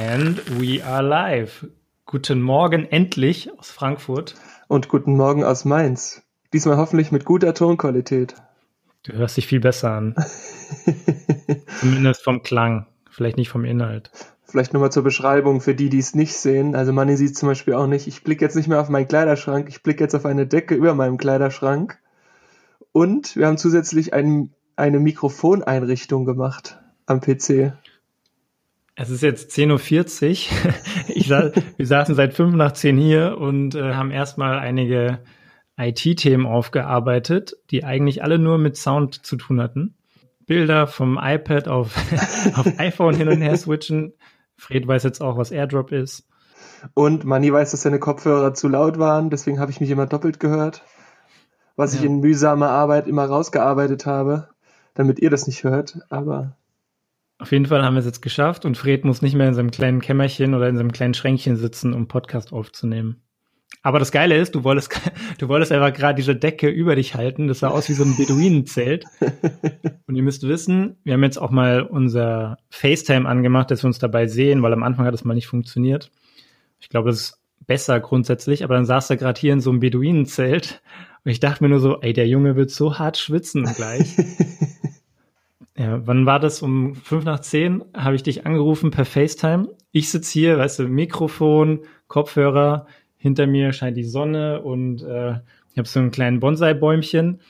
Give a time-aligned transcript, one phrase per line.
[0.00, 1.66] And we are live.
[2.06, 4.36] Guten Morgen endlich aus Frankfurt.
[4.66, 6.22] Und guten Morgen aus Mainz.
[6.54, 8.34] Diesmal hoffentlich mit guter Tonqualität.
[9.02, 10.14] Du hörst dich viel besser an.
[11.80, 14.10] Zumindest vom Klang, vielleicht nicht vom Inhalt.
[14.44, 16.74] Vielleicht nochmal zur Beschreibung für die, die es nicht sehen.
[16.74, 18.06] Also Manni sieht zum Beispiel auch nicht.
[18.06, 20.94] Ich blicke jetzt nicht mehr auf meinen Kleiderschrank, ich blicke jetzt auf eine Decke über
[20.94, 21.98] meinem Kleiderschrank.
[22.92, 27.74] Und wir haben zusätzlich ein, eine Mikrofoneinrichtung gemacht am PC.
[29.02, 30.74] Es ist jetzt 10.40 Uhr.
[31.08, 35.18] Ich sa wir saßen seit fünf nach zehn hier und äh, haben erstmal einige
[35.76, 39.96] IT-Themen aufgearbeitet, die eigentlich alle nur mit Sound zu tun hatten.
[40.46, 41.96] Bilder vom iPad auf,
[42.54, 44.12] auf iPhone hin und her switchen.
[44.56, 46.28] Fred weiß jetzt auch, was AirDrop ist.
[46.94, 50.38] Und Manni weiß, dass seine Kopfhörer zu laut waren, deswegen habe ich mich immer doppelt
[50.38, 50.84] gehört.
[51.74, 51.98] Was ja.
[51.98, 54.50] ich in mühsamer Arbeit immer rausgearbeitet habe,
[54.94, 56.56] damit ihr das nicht hört, aber
[57.42, 59.72] auf jeden Fall haben wir es jetzt geschafft und Fred muss nicht mehr in seinem
[59.72, 63.20] kleinen Kämmerchen oder in seinem kleinen Schränkchen sitzen, um Podcast aufzunehmen.
[63.82, 65.00] Aber das Geile ist, du wolltest,
[65.38, 67.48] du wolltest einfach gerade diese Decke über dich halten.
[67.48, 69.06] Das sah aus wie so ein Beduinenzelt.
[70.06, 73.98] Und ihr müsst wissen, wir haben jetzt auch mal unser FaceTime angemacht, dass wir uns
[73.98, 76.12] dabei sehen, weil am Anfang hat das mal nicht funktioniert.
[76.78, 79.80] Ich glaube, das ist besser grundsätzlich, aber dann saß er gerade hier in so einem
[79.80, 80.80] Beduinenzelt
[81.24, 84.16] und ich dachte mir nur so, ey, der Junge wird so hart schwitzen gleich.
[85.82, 86.62] Ja, wann war das?
[86.62, 89.66] Um fünf nach zehn habe ich dich angerufen per FaceTime.
[89.90, 95.40] Ich sitze hier, weißt du, Mikrofon, Kopfhörer, hinter mir scheint die Sonne und äh,
[95.72, 97.40] ich habe so einen kleinen Bonsai-Bäumchen,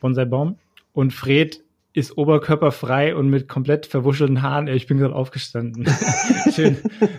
[0.00, 0.58] Bonsai-Baum.
[0.92, 1.62] Und Fred
[1.92, 4.66] ist oberkörperfrei und mit komplett verwuschelten Haaren.
[4.66, 5.86] Ich bin gerade aufgestanden.
[6.52, 6.78] schön,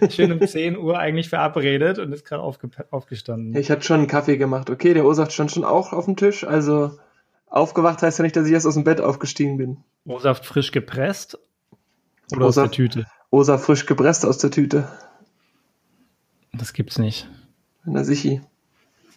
[0.09, 3.55] schön um 10 Uhr eigentlich verabredet und ist gerade aufge aufgestanden.
[3.55, 4.69] Ich hatte schon einen Kaffee gemacht.
[4.69, 6.43] Okay, der Ursaft stand schon auch auf dem Tisch.
[6.43, 6.91] Also
[7.49, 9.77] aufgewacht heißt ja nicht, dass ich erst aus dem Bett aufgestiegen bin.
[10.05, 11.37] O-Saft frisch gepresst
[12.31, 13.05] oder aus der Tüte?
[13.31, 14.87] O-Saft frisch gepresst aus der Tüte.
[16.53, 17.27] Das gibt's nicht.
[17.85, 18.41] Na sichi.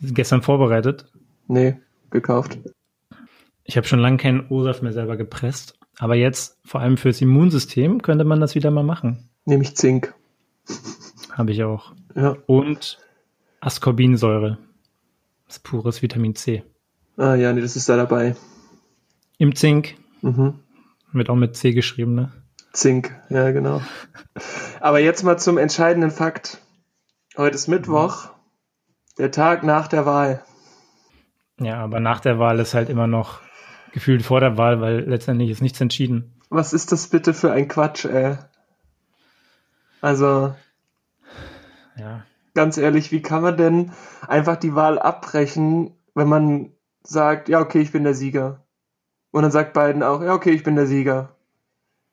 [0.00, 1.06] Gestern vorbereitet?
[1.47, 1.78] Nee,
[2.10, 2.59] gekauft.
[3.65, 5.78] Ich habe schon lange keinen O-Saft mehr selber gepresst.
[5.98, 9.28] Aber jetzt, vor allem fürs Immunsystem, könnte man das wieder mal machen.
[9.44, 10.15] Nämlich Zink.
[11.32, 11.92] Habe ich auch.
[12.15, 12.37] Ja.
[12.47, 12.98] Und
[13.60, 14.59] Ascorbinsäure.
[15.47, 16.65] Das ist pures Vitamin C.
[17.16, 18.36] Ah ja, nee, das ist da dabei.
[19.38, 19.96] Im Zink.
[20.22, 20.60] Mhm.
[21.12, 22.32] Wird auch mit C geschrieben, ne?
[22.72, 23.82] Zink, ja, genau.
[24.80, 26.58] Aber jetzt mal zum entscheidenden Fakt.
[27.36, 28.30] Heute ist Mittwoch,
[29.18, 30.42] der Tag nach der Wahl.
[31.60, 33.40] Ja, aber nach der Wahl ist halt immer noch
[33.92, 36.40] gefühlt vor der Wahl, weil letztendlich ist nichts entschieden.
[36.48, 38.36] Was ist das bitte für ein Quatsch, ey?
[40.00, 40.54] Also.
[41.96, 42.24] Ja.
[42.54, 43.92] Ganz ehrlich, wie kann man denn
[44.26, 46.72] einfach die Wahl abbrechen, wenn man
[47.04, 48.64] sagt, ja, okay, ich bin der Sieger?
[49.30, 51.34] Und dann sagt Biden auch, ja, okay, ich bin der Sieger.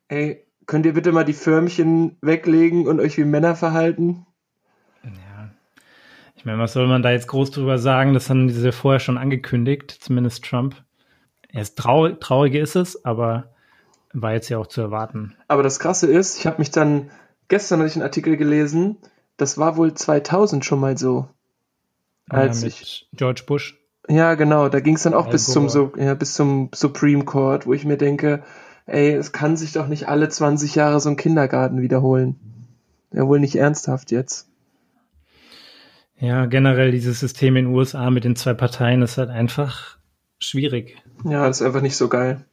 [0.07, 4.25] Ey, könnt ihr bitte mal die Förmchen weglegen und euch wie Männer verhalten?
[5.03, 5.49] Ja.
[6.35, 8.13] Ich meine, was soll man da jetzt groß drüber sagen?
[8.13, 10.75] Das haben diese vorher schon angekündigt, zumindest Trump.
[11.51, 13.53] Erst trau traurige ist es, aber
[14.13, 15.35] war jetzt ja auch zu erwarten.
[15.47, 17.09] Aber das Krasse ist, ich habe mich dann,
[17.47, 18.97] gestern hatte ich einen Artikel gelesen,
[19.37, 21.27] das war wohl 2000 schon mal so.
[22.29, 23.78] Als ja, ich, George Bush.
[24.09, 27.67] Ja, genau, da ging es dann auch bis zum, so, ja, bis zum Supreme Court,
[27.67, 28.43] wo ich mir denke,
[28.87, 32.35] ey, es kann sich doch nicht alle 20 Jahre so ein Kindergarten wiederholen.
[33.13, 34.47] Ja, wohl nicht ernsthaft jetzt.
[36.17, 39.97] Ja, generell dieses System in den USA mit den zwei Parteien ist halt einfach
[40.39, 40.97] schwierig.
[41.23, 42.45] Ja, das ist einfach nicht so geil.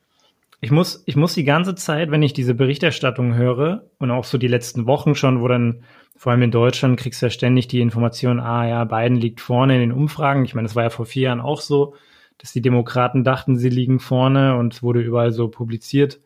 [0.60, 4.38] Ich muss, ich muss die ganze Zeit, wenn ich diese Berichterstattung höre und auch so
[4.38, 5.82] die letzten Wochen schon, wo dann
[6.16, 9.74] vor allem in Deutschland kriegst du ja ständig die Information, ah ja, Biden liegt vorne
[9.74, 10.44] in den Umfragen.
[10.44, 11.94] Ich meine, das war ja vor vier Jahren auch so,
[12.38, 16.20] dass die Demokraten dachten, sie liegen vorne und es wurde überall so publiziert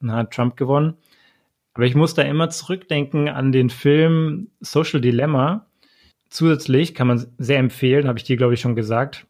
[0.00, 0.94] und hat Trump gewonnen.
[1.72, 5.66] Aber ich muss da immer zurückdenken an den Film Social Dilemma.
[6.28, 9.26] Zusätzlich kann man sehr empfehlen, habe ich dir, glaube ich, schon gesagt,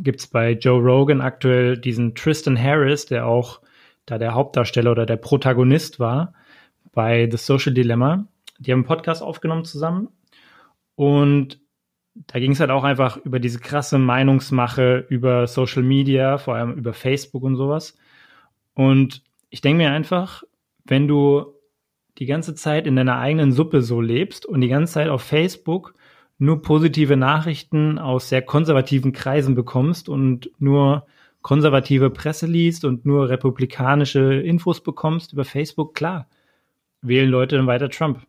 [0.00, 3.60] gibt es bei Joe Rogan aktuell diesen Tristan Harris, der auch
[4.06, 6.34] da der Hauptdarsteller oder der Protagonist war
[6.92, 8.26] bei The Social Dilemma.
[8.58, 10.08] Die haben einen Podcast aufgenommen zusammen
[10.94, 11.60] und
[12.14, 16.72] da ging es halt auch einfach über diese krasse Meinungsmache über Social Media, vor allem
[16.74, 17.96] über Facebook und sowas.
[18.74, 20.44] Und ich denke mir einfach,
[20.84, 21.54] wenn du
[22.18, 25.94] die ganze Zeit in deiner eigenen Suppe so lebst und die ganze Zeit auf Facebook
[26.38, 31.06] nur positive Nachrichten aus sehr konservativen Kreisen bekommst und nur
[31.44, 36.26] konservative Presse liest und nur republikanische Infos bekommst über Facebook, klar,
[37.02, 38.26] wählen Leute dann weiter Trump.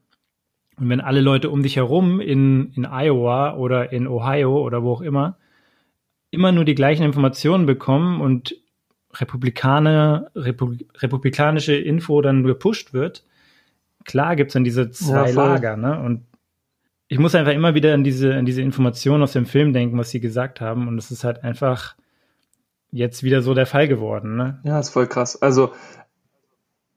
[0.78, 4.92] Und wenn alle Leute um dich herum in, in Iowa oder in Ohio oder wo
[4.92, 5.38] auch immer
[6.30, 8.58] immer nur die gleichen Informationen bekommen und
[9.14, 13.24] Republikaner, Republik, republikanische Info dann gepusht wird,
[14.04, 15.36] klar gibt's dann diese zwei Ja.
[15.36, 16.02] Lager, ne?
[16.02, 16.26] Und
[17.08, 20.10] ich muss einfach immer wieder an diese, an diese Informationen aus dem Film denken, was
[20.10, 20.90] sie gesagt haben.
[20.90, 21.96] Und es ist halt einfach
[22.96, 24.60] jetzt wieder so der Fall geworden, ne?
[24.64, 25.42] Ja, ist voll krass.
[25.42, 25.74] Also,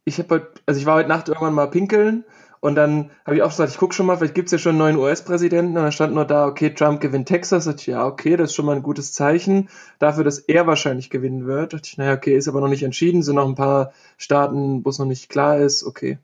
[0.05, 2.25] ich habe heute, also ich war heute Nacht irgendwann mal pinkeln
[2.61, 4.79] und dann habe ich auch gesagt, ich gucke schon mal, vielleicht gibt's ja schon einen
[4.79, 7.65] neuen US-Präsidenten und dann stand nur da, okay, Trump gewinnt Texas.
[7.65, 9.69] Da ich, ja, okay, das ist schon mal ein gutes Zeichen
[9.99, 11.73] dafür, dass er wahrscheinlich gewinnen wird.
[11.73, 14.85] Da dachte ich, naja, okay, ist aber noch nicht entschieden, sind noch ein paar Staaten,
[14.85, 16.19] wo es noch nicht klar ist, okay.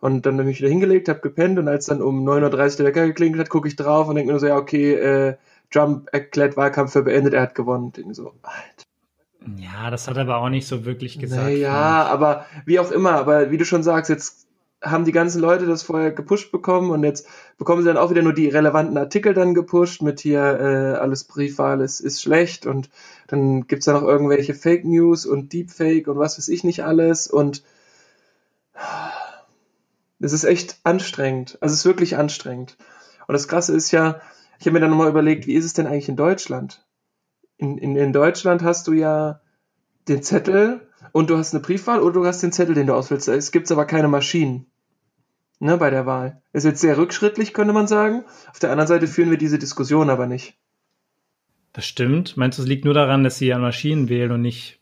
[0.00, 2.86] Und dann habe ich wieder hingelegt, habe gepennt und als dann um 9.30 Uhr der
[2.86, 5.36] Wecker geklingelt hat, gucke ich drauf und denke mir so, ja, okay, äh,
[5.70, 7.92] Trump erklärt Wahlkampf für beendet, er hat gewonnen.
[7.92, 8.87] Denke so, Alter.
[9.56, 11.42] Ja, das hat er aber auch nicht so wirklich gesagt.
[11.42, 14.48] Naja, aber wie auch immer, aber wie du schon sagst, jetzt
[14.82, 17.26] haben die ganzen Leute das vorher gepusht bekommen und jetzt
[17.56, 21.24] bekommen sie dann auch wieder nur die relevanten Artikel dann gepusht mit hier äh, alles
[21.24, 22.88] Briefwahl ist, ist schlecht und
[23.26, 27.26] dann gibt's da noch irgendwelche Fake News und Deepfake und was weiß ich nicht alles
[27.26, 27.64] und
[30.20, 31.58] das ist echt anstrengend.
[31.60, 32.76] Also es ist wirklich anstrengend.
[33.26, 34.20] Und das Krasse ist ja,
[34.58, 36.84] ich habe mir dann nochmal überlegt, wie ist es denn eigentlich in Deutschland?
[37.58, 39.40] In, in, in Deutschland hast du ja
[40.08, 43.28] den Zettel und du hast eine Briefwahl oder du hast den Zettel, den du auswählst.
[43.28, 44.66] Es gibt aber keine Maschinen
[45.60, 46.40] ne, bei der Wahl.
[46.52, 48.24] Ist jetzt sehr rückschrittlich, könnte man sagen.
[48.50, 50.56] Auf der anderen Seite führen wir diese Diskussion aber nicht.
[51.72, 52.36] Das stimmt.
[52.36, 54.80] Meinst du, es liegt nur daran, dass sie an Maschinen wählen und nicht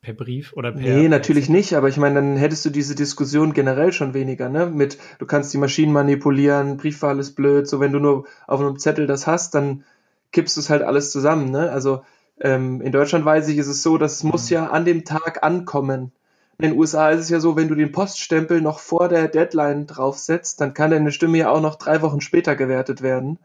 [0.00, 0.80] per Brief oder per.
[0.82, 4.66] Nee, natürlich nicht, aber ich meine, dann hättest du diese Diskussion generell schon weniger, ne?
[4.66, 8.78] Mit, du kannst die Maschinen manipulieren, Briefwahl ist blöd, so wenn du nur auf einem
[8.78, 9.84] Zettel das hast, dann
[10.32, 11.70] kippst du es halt alles zusammen, ne?
[11.70, 12.02] Also
[12.40, 15.42] ähm, in Deutschland weiß ich, ist es so, dass es muss ja an dem Tag
[15.44, 16.12] ankommen.
[16.58, 19.86] In den USA ist es ja so, wenn du den Poststempel noch vor der Deadline
[19.86, 23.38] draufsetzt, dann kann deine Stimme ja auch noch drei Wochen später gewertet werden.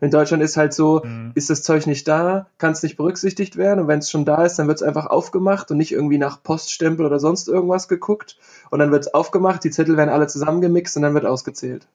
[0.00, 1.32] In Deutschland ist halt so, Mhm.
[1.34, 4.44] ist das Zeug nicht da, kann es nicht berücksichtigt werden und wenn es schon da
[4.44, 8.36] ist, dann wird es einfach aufgemacht und nicht irgendwie nach Poststempel oder sonst irgendwas geguckt
[8.70, 11.86] und dann wird es aufgemacht, die Zettel werden alle zusammengemixt und dann wird ausgezählt.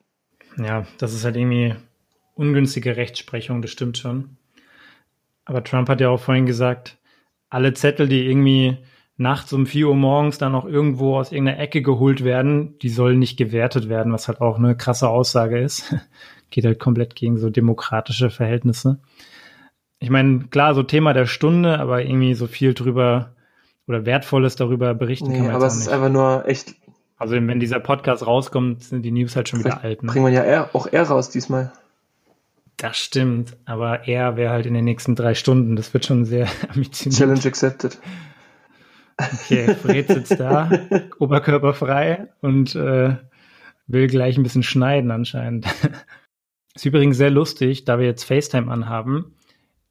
[0.58, 1.76] Ja, das ist halt irgendwie
[2.36, 4.38] ungünstige Rechtsprechung, das stimmt schon.
[5.48, 6.98] Aber Trump hat ja auch vorhin gesagt,
[7.50, 8.78] alle Zettel, die irgendwie
[9.16, 13.18] nachts um 4 Uhr morgens dann noch irgendwo aus irgendeiner Ecke geholt werden, die sollen
[13.18, 15.96] nicht gewertet werden, was halt auch eine krasse Aussage ist.
[16.52, 19.00] Geht halt komplett gegen so demokratische Verhältnisse.
[20.00, 23.32] Ich meine, klar, so Thema der Stunde, aber irgendwie so viel drüber
[23.88, 26.76] oder Wertvolles darüber berichten kann Nee, man aber jetzt es ist einfach nur echt,
[27.18, 30.04] Also wenn dieser Podcast rauskommt, sind die News halt schon wieder alt.
[30.04, 30.12] Ne?
[30.12, 31.72] bringen wir ja auch eher raus diesmal.
[32.78, 35.76] Das stimmt, aber er wäre halt in den nächsten drei Stunden.
[35.76, 37.20] Das wird schon sehr ambitioniert.
[37.20, 37.98] Challenge accepted.
[39.18, 40.70] Okay, Fred sitzt da,
[41.20, 43.16] oberkörperfrei und äh,
[43.88, 45.66] will gleich ein bisschen schneiden anscheinend.
[46.76, 49.34] Ist übrigens sehr lustig, da wir jetzt FaceTime anhaben.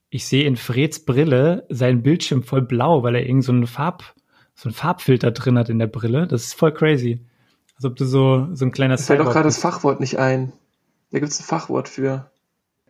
[0.08, 4.14] Ich sehe in Freds Brille seinen Bildschirm voll blau, weil er irgend so einen Farb,
[4.54, 6.28] so einen Farbfilter drin hat in der Brille.
[6.28, 7.26] Das ist voll crazy.
[7.74, 9.58] Als ob du so, so ein kleiner Es fällt doch gerade das.
[9.58, 10.52] Fachwort nicht ein.
[11.10, 12.30] Da gibt es ein Fachwort für.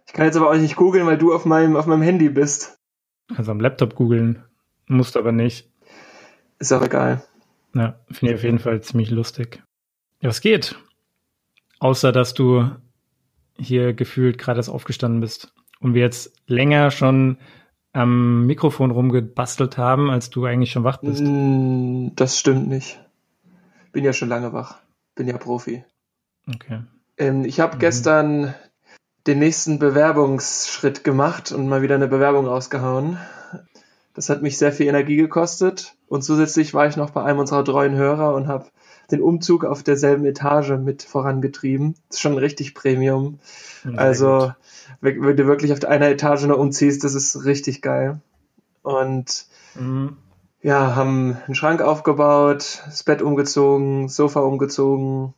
[0.07, 2.79] Ich kann jetzt aber auch nicht googeln, weil du auf meinem, auf meinem Handy bist.
[3.37, 4.43] Also am Laptop googeln.
[4.87, 5.69] Musst aber nicht.
[6.59, 7.23] Ist auch egal.
[7.75, 9.63] Ja, finde ich auf jeden Fall ziemlich lustig.
[10.21, 10.77] Ja, was geht?
[11.81, 12.71] Außer, dass du
[13.59, 17.39] hier gefühlt gerade erst aufgestanden bist und wir jetzt länger schon
[17.93, 21.23] am Mikrofon rumgebastelt haben, als du eigentlich schon wach bist.
[21.23, 23.01] Mm, Das stimmt nicht.
[23.93, 24.79] Bin ja schon lange wach.
[25.15, 25.85] Bin ja Profi.
[26.47, 26.83] Okay.
[27.19, 27.81] Ähm, ich habe Mhm.
[27.81, 28.55] gestern
[29.27, 33.19] den nächsten Bewerbungsschritt gemacht und mal wieder eine Bewerbung rausgehauen.
[34.15, 37.65] Das hat mich sehr viel Energie gekostet und zusätzlich war ich noch bei einem unserer
[37.65, 38.67] treuen Hörer und habe
[39.11, 41.95] den Umzug auf derselben Etage mit vorangetrieben.
[42.09, 43.39] Das ist schon richtig Premium.
[43.85, 44.55] Sehr Also, gut.
[45.01, 48.21] wenn du wirklich auf einer Etage noch umziehst, das ist richtig geil.
[48.83, 50.17] Und Mhm.
[50.63, 55.35] ja, haben einen Schrank aufgebaut, das Bett umgezogen, Sofa umgezogen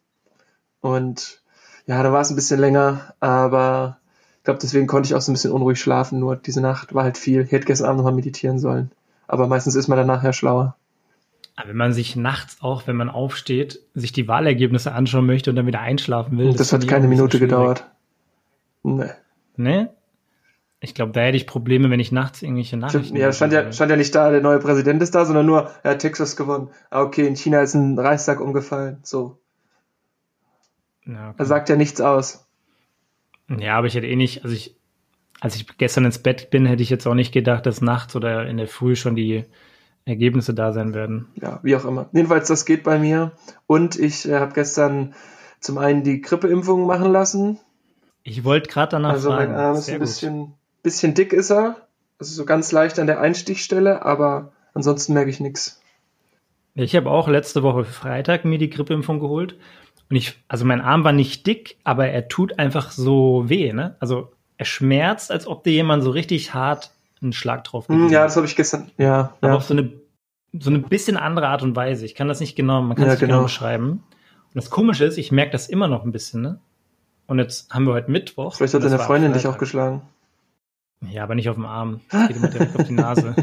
[0.81, 1.43] und
[1.89, 3.97] ja, da war es ein bisschen länger, aber
[4.37, 6.19] ich glaube, deswegen konnte ich auch so ein bisschen unruhig schlafen.
[6.19, 7.41] Nur diese Nacht war halt viel.
[7.41, 8.91] Ich hätte gestern Abend nochmal meditieren sollen.
[9.27, 10.77] Aber meistens ist man dann nachher schlauer.
[11.57, 15.57] Aber wenn man sich nachts auch, wenn man aufsteht, sich die Wahlergebnisse anschauen möchte und
[15.57, 16.53] dann wieder einschlafen will.
[16.53, 17.51] das finde hat keine Minute schwierig.
[17.51, 17.85] gedauert.
[18.83, 19.11] Nee.
[19.57, 19.89] Ne?
[20.81, 23.17] Ich glaube, da hätte ich Probleme, wenn ich nachts irgendwelche Nachrichten.
[23.17, 25.93] Ja, stand ja, stand ja nicht da, der neue Präsident ist da, sondern nur, er
[25.93, 26.69] hat Texas gewonnen.
[26.91, 28.99] Ah, okay, in China ist ein Reichstag umgefallen.
[29.03, 29.39] So.
[31.09, 31.37] Ja, okay.
[31.39, 32.47] Er sagt ja nichts aus.
[33.49, 34.77] Ja, aber ich hätte eh nicht, also ich,
[35.41, 38.47] als ich gestern ins Bett bin, hätte ich jetzt auch nicht gedacht, dass nachts oder
[38.47, 39.45] in der Früh schon die
[40.05, 41.29] Ergebnisse da sein werden.
[41.41, 42.09] Ja, wie auch immer.
[42.13, 43.33] Jedenfalls, das geht bei mir.
[43.67, 45.15] Und ich äh, habe gestern
[45.61, 47.59] zum einen die Grippeimpfung machen lassen.
[48.23, 49.55] Ich wollte gerade danach also mein.
[49.55, 51.77] Arm ist ein bisschen, bisschen dick ist er.
[52.19, 55.81] Also so ganz leicht an der Einstichstelle, aber ansonsten merke ich nichts.
[56.75, 59.57] Ich habe auch letzte Woche Freitag mir die Grippeimpfung geholt
[60.11, 63.97] Und ich, also mein Arm war nicht dick, aber er tut einfach so weh, ne?
[64.01, 68.25] Also er schmerzt, als ob dir jemand so richtig hart einen Schlag drauf hm, Ja,
[68.25, 69.35] das habe ich gestern, ja.
[69.41, 69.57] Aber ja.
[69.57, 69.93] auf so eine,
[70.59, 72.05] so eine bisschen andere Art und Weise.
[72.05, 73.45] Ich kann das nicht genau, man kann Ja, es nicht genau genau.
[73.45, 73.91] beschreiben.
[73.91, 76.61] Und das Komische ist, ich merke das immer noch ein bisschen, ne?
[77.27, 78.55] Und jetzt haben wir heute Mittwoch.
[78.55, 80.01] Vielleicht hat deine Freundin dich auch geschlagen.
[81.11, 82.01] Ja, aber nicht auf dem Arm.
[82.11, 83.37] Geht immer direkt auf die Nase.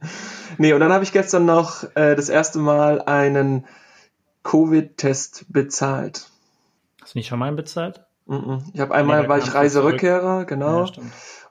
[0.58, 3.64] nee, und dann habe ich gestern noch äh, das erste Mal einen
[4.44, 6.30] Covid-Test bezahlt.
[7.02, 8.04] Hast du nicht schon mal einen bezahlt?
[8.26, 8.62] Mhm.
[8.72, 10.84] Ich habe einmal der war ich Reiserückkehrer, genau.
[10.84, 10.92] Ja,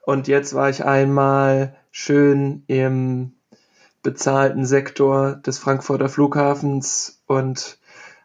[0.04, 3.34] und jetzt war ich einmal schön im
[4.02, 7.78] bezahlten Sektor des Frankfurter Flughafens und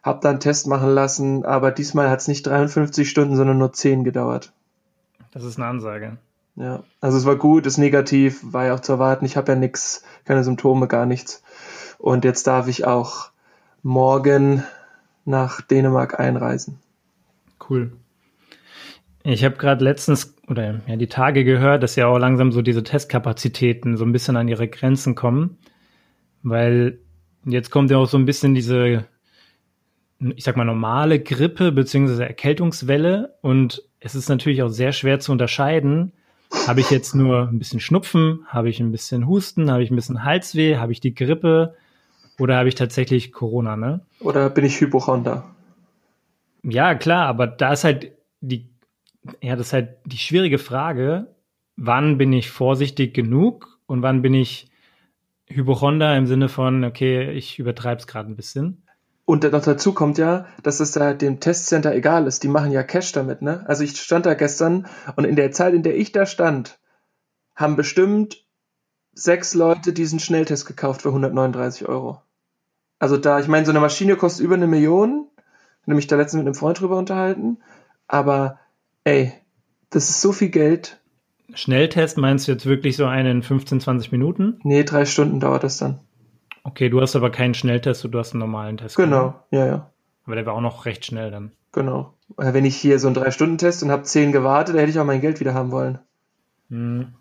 [0.03, 3.73] habe dann einen Test machen lassen, aber diesmal hat es nicht 53 Stunden, sondern nur
[3.73, 4.51] 10 gedauert.
[5.31, 6.17] Das ist eine Ansage.
[6.55, 9.25] Ja, also es war gut, ist negativ, war ja auch zu erwarten.
[9.25, 11.43] Ich habe ja nix, keine Symptome, gar nichts.
[11.97, 13.29] Und jetzt darf ich auch
[13.83, 14.63] morgen
[15.25, 16.79] nach Dänemark einreisen.
[17.69, 17.91] Cool.
[19.23, 22.83] Ich habe gerade letztens oder ja die Tage gehört, dass ja auch langsam so diese
[22.83, 25.57] Testkapazitäten so ein bisschen an ihre Grenzen kommen,
[26.41, 26.99] weil
[27.45, 29.05] jetzt kommt ja auch so ein bisschen diese,
[30.19, 35.31] ich sag mal normale Grippe beziehungsweise Erkältungswelle und es ist natürlich auch sehr schwer zu
[35.31, 36.13] unterscheiden.
[36.67, 39.95] Habe ich jetzt nur ein bisschen Schnupfen, habe ich ein bisschen Husten, habe ich ein
[39.95, 41.75] bisschen Halsweh, habe ich die Grippe
[42.39, 44.01] oder habe ich tatsächlich Corona, ne?
[44.19, 45.45] Oder bin ich Hypochonder?
[46.63, 48.69] Ja, klar, aber da ist halt die,
[49.41, 51.35] ja, das ist halt die schwierige Frage,
[51.75, 54.69] wann bin ich vorsichtig genug und wann bin ich
[55.47, 58.83] Hypochonder im Sinne von, okay, ich übertreibe es gerade ein bisschen.
[59.25, 62.43] Und noch dazu kommt ja, dass es da dem Testcenter egal ist.
[62.43, 63.63] Die machen ja Cash damit, ne?
[63.67, 66.79] Also ich stand da gestern und in der Zeit, in der ich da stand,
[67.55, 68.43] haben bestimmt
[69.13, 72.21] sechs Leute diesen Schnelltest gekauft für 139 Euro.
[72.99, 75.27] Also da, ich meine, so eine Maschine kostet über eine Million.
[75.85, 77.57] Nämlich da letztens mit einem Freund drüber unterhalten.
[78.07, 78.59] Aber
[79.05, 79.33] ey,
[79.89, 80.99] das ist so viel Geld.
[81.53, 84.59] Schnelltest meinst du jetzt wirklich so einen in 15, 20 Minuten?
[84.63, 85.99] Nee, drei Stunden dauert das dann.
[86.63, 88.97] Okay, du hast aber keinen Schnelltest, du hast einen normalen Test.
[88.97, 89.91] Genau, ja, ja.
[90.25, 91.53] Aber der war auch noch recht schnell dann.
[91.71, 92.13] Genau.
[92.37, 95.05] Äh, Wenn ich hier so einen Drei-Stunden-Test und habe zehn gewartet, dann hätte ich auch
[95.05, 95.99] mein Geld wieder haben wollen.
[96.69, 97.13] Hm.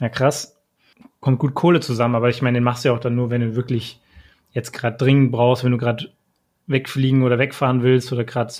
[0.00, 0.56] Ja, krass.
[1.20, 3.40] Kommt gut Kohle zusammen, aber ich meine, den machst du ja auch dann nur, wenn
[3.40, 4.00] du wirklich
[4.54, 6.10] jetzt gerade dringend brauchst, wenn du gerade
[6.66, 8.52] wegfliegen oder wegfahren willst oder gerade,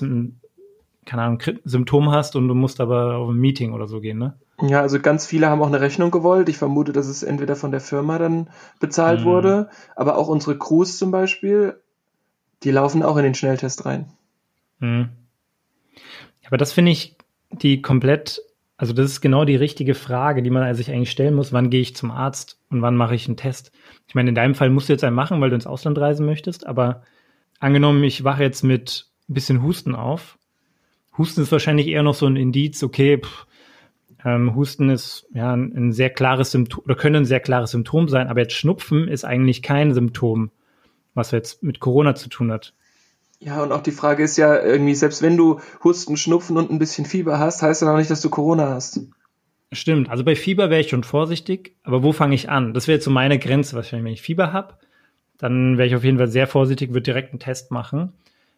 [1.07, 4.35] keine Ahnung, Symptom hast und du musst aber auf ein Meeting oder so gehen, ne?
[4.61, 6.49] Ja, also ganz viele haben auch eine Rechnung gewollt.
[6.49, 9.25] Ich vermute, dass es entweder von der Firma dann bezahlt Mhm.
[9.25, 11.81] wurde, aber auch unsere Crews zum Beispiel,
[12.63, 14.13] die laufen auch in den Schnelltest rein.
[14.81, 15.09] Hm.
[16.47, 17.17] Aber das finde ich
[17.51, 18.43] die komplett,
[18.85, 21.55] also das ist genau die richtige Frage, die man sich eigentlich stellen muss.
[21.55, 23.73] Wann gehe ich zum Arzt und wann mache ich einen Test?
[24.07, 26.27] Ich meine, in deinem Fall musst du jetzt einen machen, weil du ins Ausland reisen
[26.27, 27.03] möchtest, aber
[27.61, 30.39] angenommen, ich wache jetzt mit ein bisschen Husten auf.
[31.17, 33.47] Husten ist wahrscheinlich eher noch so ein Indiz, okay, pff,
[34.23, 38.09] ähm, Husten ist ja ein, ein sehr klares Symptom oder könnte ein sehr klares Symptom
[38.09, 40.51] sein, aber jetzt Schnupfen ist eigentlich kein Symptom,
[41.15, 42.75] was jetzt mit Corona zu tun hat.
[43.45, 46.79] Ja, und auch die Frage ist ja irgendwie, selbst wenn du Husten, Schnupfen und ein
[46.79, 49.01] bisschen Fieber hast, heißt das noch nicht, dass du Corona hast.
[49.71, 52.73] Stimmt, also bei Fieber wäre ich schon vorsichtig, aber wo fange ich an?
[52.73, 54.79] Das wäre jetzt so meine Grenze, wahrscheinlich, wenn ich Fieber habe,
[55.37, 58.15] dann wäre ich auf jeden Fall sehr vorsichtig, würde direkt einen Test machen.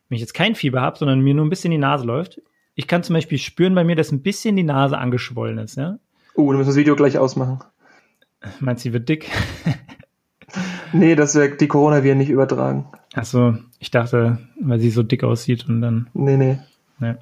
[0.08, 2.40] Wenn ich jetzt kein Fieber habe, sondern mir nur ein bisschen die Nase läuft,
[2.76, 5.98] ich kann zum Beispiel spüren bei mir, dass ein bisschen die Nase angeschwollen ist, ja?
[6.36, 7.58] Dann müssen wir das Video gleich ausmachen.
[8.60, 9.30] Meinst du, sie wird dick?
[10.92, 12.86] Nee, dass wir die Coronaviren nicht übertragen.
[13.16, 16.58] Achso, ich dachte, weil sie so dick aussieht und dann, Nee, nee.
[16.98, 17.18] ne.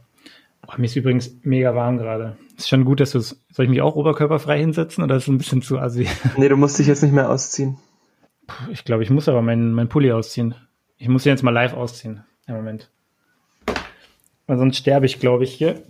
[0.67, 2.37] Oh, mir ist übrigens mega warm gerade.
[2.57, 5.29] Ist schon gut, dass du es, soll ich mich auch oberkörperfrei hinsetzen oder ist es
[5.29, 6.09] ein bisschen zu assi?
[6.37, 7.77] Nee, du musst dich jetzt nicht mehr ausziehen.
[8.49, 10.55] Puh, Ich glaube, ich muss aber meinen mein Pulli ausziehen.
[10.99, 12.25] Ich muss ihn jetzt mal live ausziehen.
[12.49, 12.91] Im Moment.
[14.47, 15.81] Weil sonst sterbe ich, glaube ich, hier.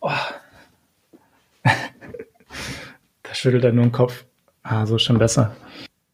[0.00, 0.10] Oh.
[1.62, 4.24] da schüttelt er nur den Kopf.
[4.62, 5.54] Ah, so ist schon besser.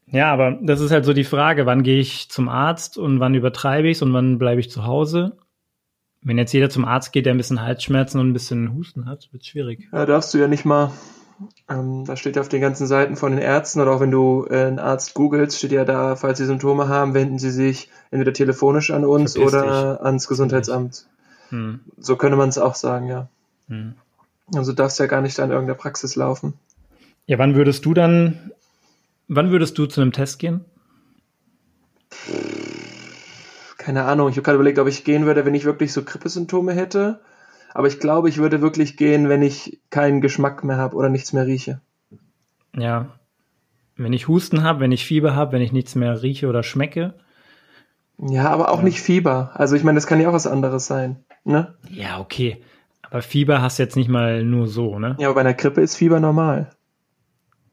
[0.09, 3.35] Ja, aber das ist halt so die Frage, wann gehe ich zum Arzt und wann
[3.35, 5.37] übertreibe ich es und wann bleibe ich zu Hause?
[6.21, 9.29] Wenn jetzt jeder zum Arzt geht, der ein bisschen Halsschmerzen und ein bisschen Husten hat,
[9.31, 9.87] wird schwierig.
[9.91, 10.91] Ja, darfst du ja nicht mal.
[11.69, 14.47] Ähm, da steht ja auf den ganzen Seiten von den Ärzten oder auch wenn du
[14.49, 18.33] äh, einen Arzt googelst, steht ja da, falls Sie Symptome haben, wenden Sie sich entweder
[18.33, 21.05] telefonisch an uns Verpiss oder ans Gesundheitsamt.
[21.49, 21.81] Hm.
[21.97, 23.27] So könnte man es auch sagen, ja.
[23.67, 23.93] Hm.
[24.55, 26.53] Also darfst ja gar nicht da in irgendeiner Praxis laufen.
[27.25, 28.51] Ja, wann würdest du dann,
[29.27, 30.65] wann würdest du zu einem Test gehen?
[33.77, 36.73] Keine Ahnung, ich habe gerade überlegt, ob ich gehen würde, wenn ich wirklich so Grippesymptome
[36.73, 37.21] hätte.
[37.73, 41.33] Aber ich glaube, ich würde wirklich gehen, wenn ich keinen Geschmack mehr habe oder nichts
[41.33, 41.81] mehr rieche.
[42.75, 43.19] Ja.
[43.95, 47.13] Wenn ich Husten habe, wenn ich Fieber habe, wenn ich nichts mehr rieche oder schmecke,
[48.19, 48.83] Ja, aber auch ja.
[48.83, 49.51] nicht Fieber.
[49.53, 51.23] Also ich meine, das kann ja auch was anderes sein.
[51.43, 51.75] Ne?
[51.89, 52.63] Ja, okay.
[53.03, 55.15] Aber Fieber hast du jetzt nicht mal nur so, ne?
[55.19, 56.69] Ja, aber bei einer Grippe ist Fieber normal.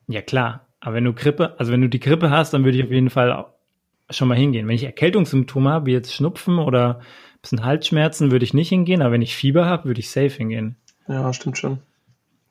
[0.07, 0.64] Ja, klar.
[0.85, 3.09] Aber wenn du Grippe, also wenn du die Grippe hast, dann würde ich auf jeden
[3.09, 3.47] Fall
[4.11, 4.69] schon mal hingehen.
[4.69, 9.01] Wenn ich Erkältungssymptome habe, wie jetzt Schnupfen oder ein bisschen Halsschmerzen, würde ich nicht hingehen.
[9.01, 10.77] Aber wenn ich Fieber habe, würde ich safe hingehen.
[11.09, 11.79] Ja, stimmt schon.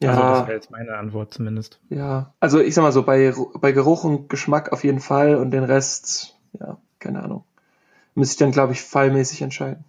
[0.01, 0.09] Ja.
[0.09, 1.79] Also das wäre jetzt meine Antwort zumindest.
[1.89, 5.51] Ja, also ich sag mal so, bei, bei Geruch und Geschmack auf jeden Fall und
[5.51, 7.43] den Rest, ja, keine Ahnung.
[8.15, 9.85] Müsste ich dann, glaube ich, fallmäßig entscheiden.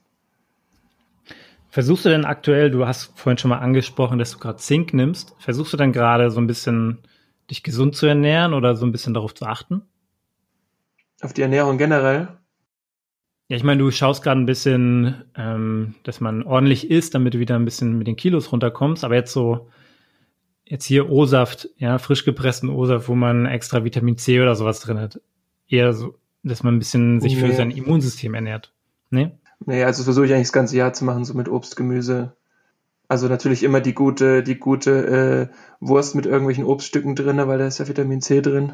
[1.71, 5.35] Versuchst du denn aktuell, du hast vorhin schon mal angesprochen, dass du gerade Zink nimmst,
[5.39, 6.99] versuchst du dann gerade so ein bisschen
[7.51, 9.83] dich gesund zu ernähren oder so ein bisschen darauf zu achten?
[11.21, 12.29] Auf die Ernährung generell?
[13.49, 17.39] Ja, ich meine, du schaust gerade ein bisschen, ähm, dass man ordentlich isst, damit du
[17.39, 19.69] wieder ein bisschen mit den Kilos runterkommst, aber jetzt so,
[20.65, 24.99] jetzt hier O-Saft, ja, frisch gepressten O-Saft, wo man extra Vitamin C oder sowas drin
[24.99, 25.21] hat.
[25.69, 27.41] Eher so, dass man ein bisschen sich nee.
[27.41, 28.73] für sein Immunsystem ernährt.
[29.11, 29.33] Nee?
[29.67, 32.37] Nee, also versuche ich eigentlich das ganze Jahr zu machen, so mit Obst, Gemüse.
[33.09, 37.67] Also natürlich immer die gute, die gute äh, Wurst mit irgendwelchen Obststücken drin, weil da
[37.67, 38.73] ist ja Vitamin C drin.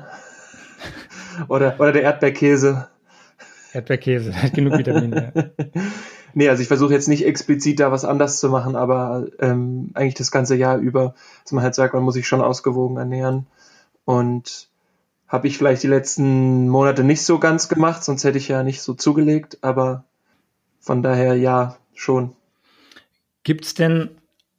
[1.49, 2.89] oder, oder der Erdbeerkäse.
[3.73, 5.33] Erdbeerkäse, hat genug Vitamine.
[5.35, 5.45] Ja.
[6.35, 10.15] nee, also ich versuche jetzt nicht explizit da was anders zu machen, aber ähm, eigentlich
[10.15, 13.47] das ganze Jahr über, dass man halt sagt, man muss sich schon ausgewogen ernähren.
[14.05, 14.69] Und
[15.29, 18.83] habe ich vielleicht die letzten Monate nicht so ganz gemacht, sonst hätte ich ja nicht
[18.83, 20.05] so zugelegt, aber
[20.81, 22.35] von daher ja, schon.
[23.45, 24.11] Gibt es denn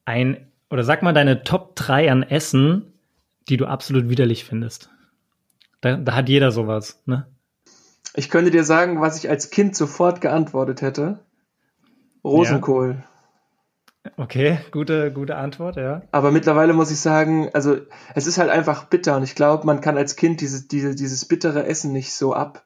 [0.05, 2.93] ein, oder sag mal deine Top 3 an Essen,
[3.50, 4.89] die du absolut widerlich findest?
[5.81, 7.27] Da, da hat jeder sowas, ne?
[8.13, 11.20] Ich könnte dir sagen, was ich als Kind sofort geantwortet hätte.
[12.24, 12.98] Rosenkohl.
[13.00, 14.12] Ja.
[14.17, 16.01] Okay, gute, gute Antwort, ja.
[16.12, 17.77] Aber mittlerweile muss ich sagen, also
[18.15, 21.25] es ist halt einfach bitter und ich glaube, man kann als Kind diese, diese, dieses
[21.25, 22.65] bittere Essen nicht so ab.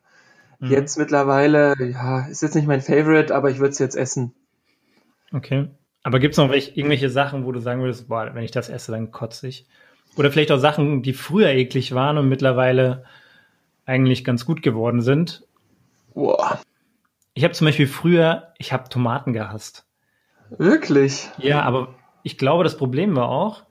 [0.59, 0.71] Mhm.
[0.71, 4.33] Jetzt mittlerweile, ja, ist jetzt nicht mein Favorite, aber ich würde es jetzt essen.
[5.33, 5.67] Okay.
[6.05, 8.70] Aber gibt es noch welche, irgendwelche Sachen, wo du sagen würdest, boah, wenn ich das
[8.70, 9.65] esse, dann kotze ich?
[10.15, 13.05] Oder vielleicht auch Sachen, die früher eklig waren und mittlerweile
[13.87, 15.48] eigentlich ganz gut geworden sind?
[16.13, 16.61] Boah.
[17.33, 19.87] Ich habe zum Beispiel früher, ich habe Tomaten gehasst.
[20.59, 21.27] Wirklich?
[21.39, 23.63] Ja, aber ich glaube, das Problem war auch,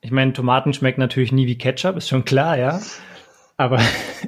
[0.00, 2.80] ich meine, Tomaten schmecken natürlich nie wie Ketchup, ist schon klar, ja.
[3.58, 3.78] Aber,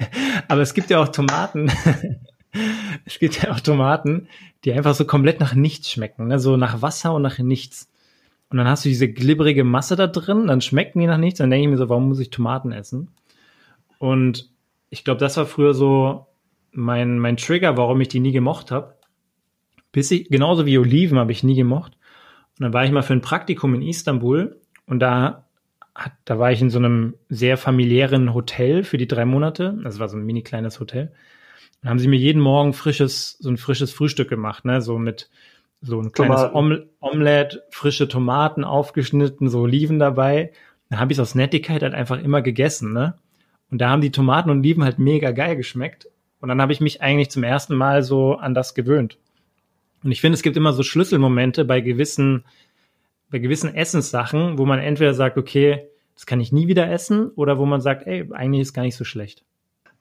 [0.48, 1.72] aber es gibt ja auch Tomaten.
[3.04, 4.28] es gibt ja auch Tomaten,
[4.64, 6.38] die einfach so komplett nach nichts schmecken, ne?
[6.38, 7.90] so nach Wasser und nach nichts.
[8.50, 11.50] Und dann hast du diese glibberige Masse da drin, dann schmecken die nach nichts, dann
[11.50, 13.08] denke ich mir so, warum muss ich Tomaten essen?
[13.98, 14.50] Und
[14.90, 16.26] ich glaube, das war früher so
[16.72, 18.94] mein, mein Trigger, warum ich die nie gemocht habe.
[19.92, 21.96] Bis ich, genauso wie Oliven habe ich nie gemocht.
[22.58, 25.44] Und dann war ich mal für ein Praktikum in Istanbul und da
[25.94, 29.78] hat, da war ich in so einem sehr familiären Hotel für die drei Monate.
[29.82, 31.12] Das war so ein mini kleines Hotel.
[31.84, 35.28] Dann haben sie mir jeden Morgen frisches, so ein frisches Frühstück gemacht, ne, so mit
[35.82, 40.50] so ein kleines Om Omelette, frische Tomaten aufgeschnitten, so Oliven dabei.
[40.88, 43.18] Dann habe ich es aus Nettigkeit halt einfach immer gegessen, ne?
[43.70, 46.08] Und da haben die Tomaten und Oliven halt mega geil geschmeckt.
[46.40, 49.18] Und dann habe ich mich eigentlich zum ersten Mal so an das gewöhnt.
[50.02, 52.44] Und ich finde, es gibt immer so Schlüsselmomente bei gewissen
[53.30, 57.58] bei gewissen Essenssachen, wo man entweder sagt, okay, das kann ich nie wieder essen, oder
[57.58, 59.44] wo man sagt, ey, eigentlich ist gar nicht so schlecht.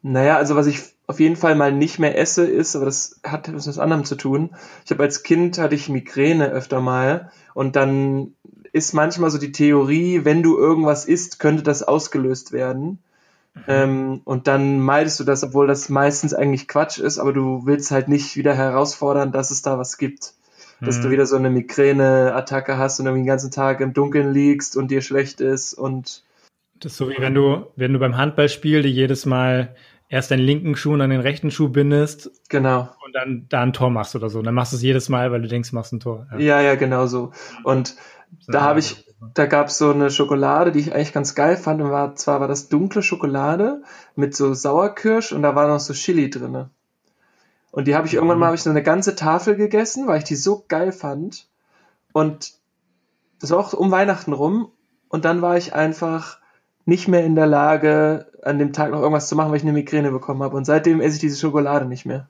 [0.04, 3.54] Naja, also was ich auf jeden Fall mal nicht mehr esse, ist, aber das hat
[3.54, 4.52] was mit anderem zu tun.
[4.86, 8.34] Ich habe als Kind hatte ich Migräne öfter mal und dann
[8.72, 13.00] ist manchmal so die Theorie, wenn du irgendwas isst, könnte das ausgelöst werden.
[13.54, 13.62] Mhm.
[13.68, 17.92] Ähm, und dann meidest du das, obwohl das meistens eigentlich Quatsch ist, aber du willst
[17.92, 20.34] halt nicht wieder herausfordern, dass es da was gibt
[20.86, 21.12] dass du mhm.
[21.12, 25.02] wieder so eine Migräne-Attacke hast und irgendwie den ganzen Tag im Dunkeln liegst und dir
[25.02, 26.24] schlecht ist und
[26.80, 29.76] das ist so wie wenn du, wenn du beim Handballspiel dir jedes Mal
[30.14, 32.30] erst deinen linken Schuh und dann den rechten Schuh bindest.
[32.48, 32.88] Genau.
[33.04, 34.38] Und dann da ein Tor machst oder so.
[34.38, 36.28] Und dann machst du es jedes Mal, weil du denkst, du machst ein Tor.
[36.34, 37.32] Ja, ja, ja genau so.
[37.64, 37.96] Und
[38.48, 41.82] da habe ich, da gab es so eine Schokolade, die ich eigentlich ganz geil fand.
[41.82, 43.82] Und war, zwar war das dunkle Schokolade
[44.16, 46.70] mit so Sauerkirsch und da war noch so Chili drinne.
[47.72, 50.26] Und die habe ich irgendwann mal habe ich so eine ganze Tafel gegessen, weil ich
[50.26, 51.48] die so geil fand.
[52.12, 52.54] Und
[53.42, 54.72] das war auch um Weihnachten rum.
[55.10, 56.38] Und dann war ich einfach
[56.86, 59.74] nicht mehr in der Lage, an dem Tag noch irgendwas zu machen, weil ich eine
[59.74, 60.56] Migräne bekommen habe.
[60.58, 62.28] Und seitdem esse ich diese Schokolade nicht mehr.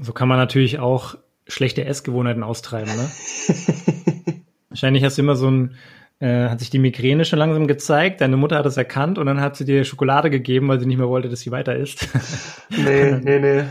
[0.00, 1.16] So kann man natürlich auch
[1.48, 3.10] schlechte Essgewohnheiten austreiben, ne?
[4.68, 5.76] Wahrscheinlich hast du immer so ein,
[6.20, 9.40] äh, hat sich die Migräne schon langsam gezeigt, deine Mutter hat es erkannt und dann
[9.40, 12.08] hat sie dir Schokolade gegeben, weil sie nicht mehr wollte, dass sie weiter isst.
[12.70, 13.64] nee, nee, nee.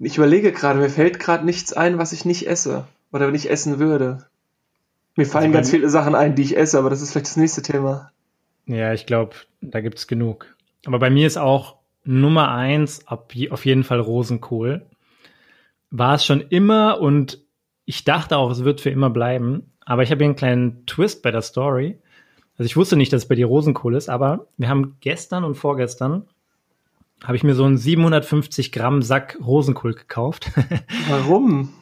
[0.00, 3.78] Ich überlege gerade, mir fällt gerade nichts ein, was ich nicht esse oder nicht essen
[3.78, 4.26] würde.
[5.16, 7.36] Mir fallen also ganz viele Sachen ein, die ich esse, aber das ist vielleicht das
[7.36, 8.10] nächste Thema.
[8.66, 10.56] Ja, ich glaube, da gibt's genug.
[10.86, 14.86] Aber bei mir ist auch Nummer eins auf jeden Fall Rosenkohl.
[15.90, 17.38] war es schon immer und
[17.84, 19.72] ich dachte auch, es wird für immer bleiben.
[19.84, 21.98] Aber ich habe hier einen kleinen Twist bei der Story.
[22.56, 25.56] Also ich wusste nicht, dass es bei dir Rosenkohl ist, aber wir haben gestern und
[25.56, 26.26] vorgestern
[27.22, 30.50] habe ich mir so einen 750 Gramm Sack Rosenkohl gekauft.
[31.08, 31.72] Warum?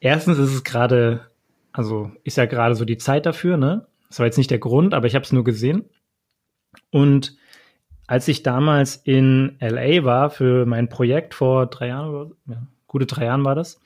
[0.00, 1.26] Erstens ist es gerade,
[1.72, 3.86] also ist ja gerade so die Zeit dafür, ne?
[4.08, 5.84] Das war jetzt nicht der Grund, aber ich habe es nur gesehen.
[6.90, 7.36] Und
[8.06, 13.24] als ich damals in LA war für mein Projekt vor drei Jahren, ja, gute drei
[13.24, 13.80] Jahren war das,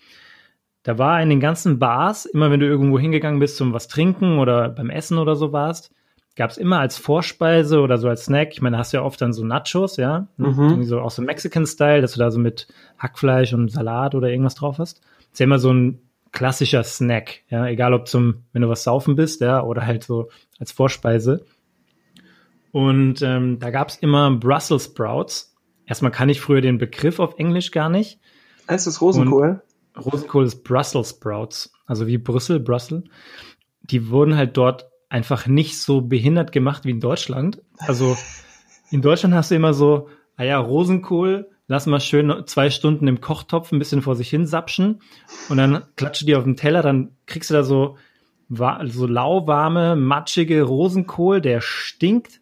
[0.82, 4.38] da war in den ganzen Bars, immer wenn du irgendwo hingegangen bist zum was trinken
[4.38, 5.92] oder beim Essen oder so warst,
[6.36, 9.20] gab es immer als Vorspeise oder so als Snack, ich meine, hast du ja oft
[9.20, 10.84] dann so Nachos, ja, mhm.
[10.84, 14.78] so auch so Mexican-Style, dass du da so mit Hackfleisch und Salat oder irgendwas drauf
[14.78, 15.00] hast.
[15.00, 15.98] Das ist ja immer so ein
[16.32, 20.30] klassischer Snack, ja, egal ob zum, wenn du was saufen bist, ja, oder halt so
[20.58, 21.44] als Vorspeise.
[22.72, 25.56] Und ähm, da gab es immer Brussels Sprouts.
[25.86, 28.20] Erstmal kann ich früher den Begriff auf Englisch gar nicht.
[28.68, 29.62] Heißt das Rosenkohl?
[29.96, 33.04] Und Rosenkohl ist Brussels Sprouts, also wie Brüssel, Brüssel.
[33.82, 37.62] Die wurden halt dort einfach nicht so behindert gemacht wie in Deutschland.
[37.78, 38.16] Also
[38.90, 43.20] in Deutschland hast du immer so, ah ja, Rosenkohl, lass mal schön zwei Stunden im
[43.20, 45.00] Kochtopf ein bisschen vor sich hin sapschen
[45.48, 47.96] und dann klatsche die auf den Teller, dann kriegst du da so,
[48.48, 52.39] so lauwarme, matschige Rosenkohl, der stinkt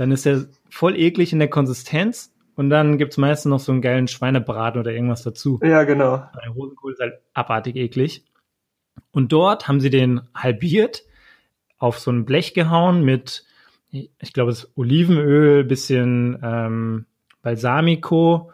[0.00, 3.70] dann ist er voll eklig in der Konsistenz und dann gibt es meistens noch so
[3.70, 5.60] einen geilen Schweinebraten oder irgendwas dazu.
[5.62, 6.24] Ja, genau.
[6.42, 8.24] Der Rosenkohl ist halt abartig eklig.
[9.12, 11.02] Und dort haben sie den halbiert,
[11.76, 13.44] auf so ein Blech gehauen mit,
[13.90, 17.04] ich glaube, es Olivenöl, bisschen ähm,
[17.42, 18.52] Balsamico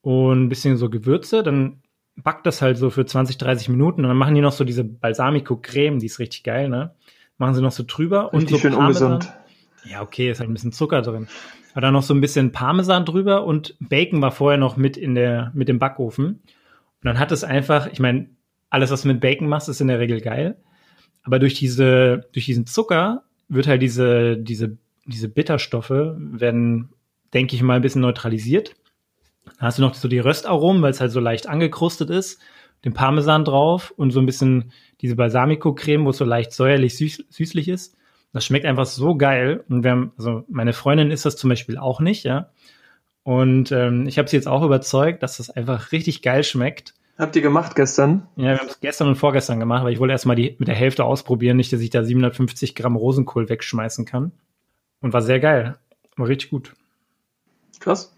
[0.00, 1.42] und ein bisschen so Gewürze.
[1.42, 1.82] Dann
[2.16, 4.84] backt das halt so für 20, 30 Minuten und dann machen die noch so diese
[4.84, 6.94] Balsamico-Creme, die ist richtig geil, ne?
[7.36, 9.12] Machen sie noch so drüber richtig und so schön Parmesan.
[9.12, 9.45] ungesund.
[9.90, 11.28] Ja, okay, ist halt ein bisschen Zucker drin.
[11.72, 15.14] Aber dann noch so ein bisschen Parmesan drüber und Bacon war vorher noch mit in
[15.14, 16.26] der, mit dem Backofen.
[16.26, 16.40] Und
[17.02, 18.30] dann hat es einfach, ich meine,
[18.70, 20.56] alles, was du mit Bacon machst, ist in der Regel geil.
[21.22, 26.90] Aber durch diese, durch diesen Zucker wird halt diese, diese, diese Bitterstoffe werden,
[27.34, 28.74] denke ich mal, ein bisschen neutralisiert.
[29.44, 32.40] Dann hast du noch so die Röstaromen, weil es halt so leicht angekrustet ist,
[32.84, 37.24] den Parmesan drauf und so ein bisschen diese Balsamico-Creme, wo es so leicht säuerlich süß,
[37.28, 37.95] süßlich ist.
[38.36, 39.64] Das schmeckt einfach so geil.
[39.70, 42.50] Und wir haben, also meine Freundin ist das zum Beispiel auch nicht, ja.
[43.22, 46.92] Und ähm, ich habe sie jetzt auch überzeugt, dass das einfach richtig geil schmeckt.
[47.16, 48.28] Habt ihr gemacht gestern?
[48.36, 50.74] Ja, wir haben es gestern und vorgestern gemacht, aber ich wollte erstmal die mit der
[50.74, 54.32] Hälfte ausprobieren, nicht, dass ich da 750 Gramm Rosenkohl wegschmeißen kann.
[55.00, 55.76] Und war sehr geil.
[56.16, 56.74] War richtig gut.
[57.80, 58.14] Krass.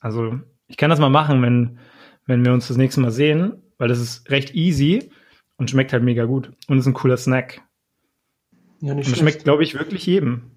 [0.00, 1.78] Also, ich kann das mal machen, wenn,
[2.24, 5.10] wenn wir uns das nächste Mal sehen, weil das ist recht easy
[5.56, 6.52] und schmeckt halt mega gut.
[6.68, 7.62] Und ist ein cooler Snack.
[8.80, 10.50] Ja, nicht und schmeckt, glaube ich, wirklich jedem.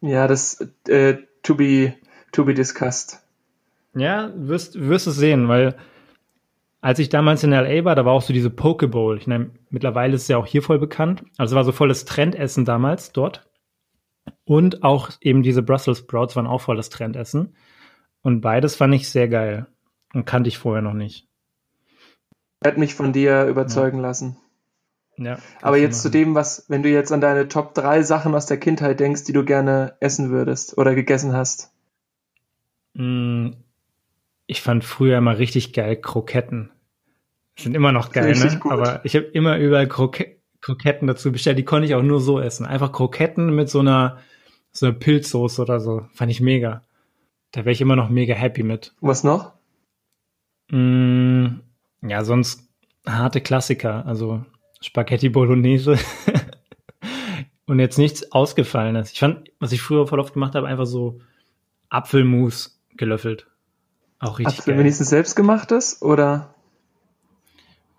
[0.00, 1.94] Ja, das äh, to be
[2.32, 3.20] to be discussed.
[3.94, 5.76] Ja, wirst wirst es sehen, weil
[6.84, 9.16] als ich damals in LA war, da war auch so diese Pokeball.
[9.16, 11.24] Ich meine, mittlerweile ist es ja auch hier voll bekannt.
[11.38, 13.48] Also war so volles Trendessen damals dort.
[14.44, 17.56] Und auch eben diese Brussels Sprouts waren auch volles Trendessen.
[18.20, 19.66] Und beides fand ich sehr geil.
[20.12, 21.26] Und kannte ich vorher noch nicht.
[22.62, 24.02] Hat mich von dir überzeugen ja.
[24.02, 24.36] lassen.
[25.16, 28.46] Ja, Aber jetzt zu dem, was, wenn du jetzt an deine Top 3 Sachen aus
[28.46, 31.72] der Kindheit denkst, die du gerne essen würdest oder gegessen hast.
[32.94, 33.50] Mm,
[34.46, 36.70] ich fand früher immer richtig geil Kroketten.
[37.56, 38.58] Sind immer noch geil, ne?
[38.58, 38.72] Gut.
[38.72, 41.58] Aber ich habe immer überall Kroke Kroketten dazu bestellt.
[41.58, 42.64] Die konnte ich auch nur so essen.
[42.64, 44.18] Einfach Kroketten mit so einer,
[44.72, 46.06] so einer Pilzsoße oder so.
[46.14, 46.82] Fand ich mega.
[47.52, 48.94] Da wäre ich immer noch mega happy mit.
[49.00, 49.52] Was noch?
[50.70, 51.60] Mm,
[52.00, 52.66] ja, sonst
[53.06, 54.06] harte Klassiker.
[54.06, 54.44] Also
[54.84, 55.98] Spaghetti Bolognese.
[57.66, 59.12] und jetzt nichts Ausgefallenes.
[59.12, 61.20] Ich fand, was ich früher voll oft gemacht habe, einfach so
[61.88, 63.46] Apfelmus gelöffelt.
[64.18, 64.80] Auch richtig Apfel, geil.
[64.80, 66.54] wenigstens selbstgemachtes oder?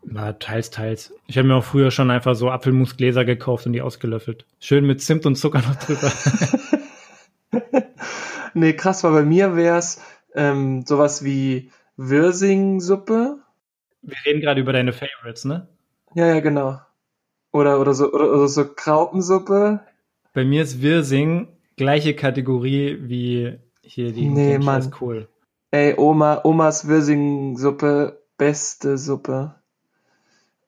[0.04, 1.12] Na, teils, teils.
[1.26, 4.45] Ich habe mir auch früher schon einfach so Apfelmusgläser gekauft und die ausgelöffelt.
[4.60, 6.12] Schön mit Zimt und Zucker noch drüber.
[8.54, 10.00] nee, krass, weil bei mir wär's
[10.36, 13.39] ähm, sowas wie Wirsing-Suppe.
[14.04, 15.67] Wir reden gerade über deine Favorites, ne?
[16.15, 16.80] Ja, ja, genau.
[17.51, 19.82] Oder, oder, so, oder, oder so Kraupensuppe.
[20.34, 24.93] Bei mir ist Wirsing gleiche Kategorie wie hier die nee, Mann.
[25.01, 25.28] cool.
[25.71, 29.56] Ey, Oma, Omas Wirsing-Suppe, beste Suppe.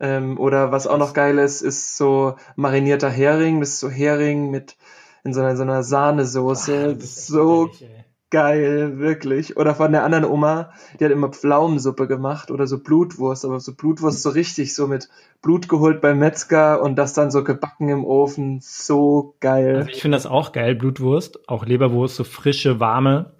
[0.01, 3.61] Ähm, oder was auch noch geil ist, ist so marinierter Hering.
[3.61, 4.75] Das ist so Hering mit
[5.23, 6.87] in so einer, so einer Sahnesoße.
[6.87, 7.85] Boah, das ist so ehrlich,
[8.29, 9.57] geil, wirklich.
[9.57, 13.73] Oder von der anderen Oma, die hat immer Pflaumensuppe gemacht oder so Blutwurst, aber so
[13.73, 15.09] Blutwurst so richtig so mit
[15.41, 18.59] Blut geholt beim Metzger und das dann so gebacken im Ofen.
[18.61, 19.77] So geil.
[19.77, 23.33] Also ich finde das auch geil, Blutwurst, auch Leberwurst, so frische, warme.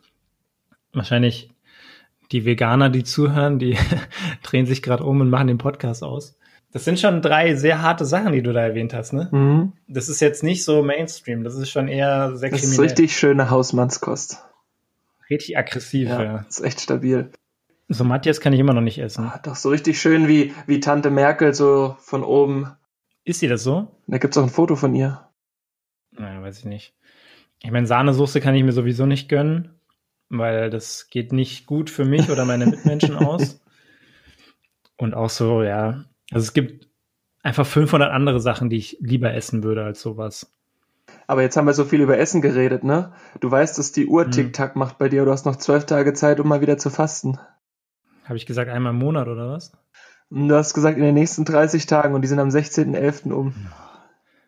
[0.94, 1.50] Wahrscheinlich
[2.32, 3.78] die Veganer, die zuhören, die
[4.44, 6.38] drehen sich gerade um und machen den Podcast aus.
[6.74, 9.30] Das sind schon drei sehr harte Sachen, die du da erwähnt hast, ne?
[9.32, 9.74] Mhm.
[9.88, 13.50] Das ist jetzt nicht so Mainstream, das ist schon eher sehr Das ist richtig schöne
[13.50, 14.44] Hausmannskost.
[15.30, 16.24] Richtig aggressiv, ja.
[16.24, 16.38] ja.
[16.48, 17.32] Ist echt stabil.
[17.90, 19.26] So Matthias kann ich immer noch nicht essen.
[19.26, 22.72] Ah, doch so richtig schön wie, wie Tante Merkel, so von oben.
[23.24, 23.88] Ist sie das so?
[24.08, 25.30] Da gibt's auch ein Foto von ihr.
[26.12, 26.94] Naja, weiß ich nicht.
[27.64, 29.80] Ich meine, Sahnesoße kann ich mir sowieso nicht gönnen,
[30.30, 33.62] weil das geht nicht gut für mich oder meine Mitmenschen aus.
[34.98, 36.90] Und auch so, ja, also es gibt
[37.42, 40.57] einfach 500 andere Sachen, die ich lieber essen würde als sowas.
[41.28, 43.12] Aber jetzt haben wir so viel über Essen geredet, ne?
[43.42, 44.32] Du weißt, dass die Uhr hm.
[44.32, 45.26] Tick-Tack macht bei dir.
[45.26, 47.38] Du hast noch zwölf Tage Zeit, um mal wieder zu fasten.
[48.24, 49.74] Habe ich gesagt, einmal im Monat oder was?
[50.30, 53.32] Du hast gesagt, in den nächsten 30 Tagen und die sind am 16.11.
[53.32, 53.54] um.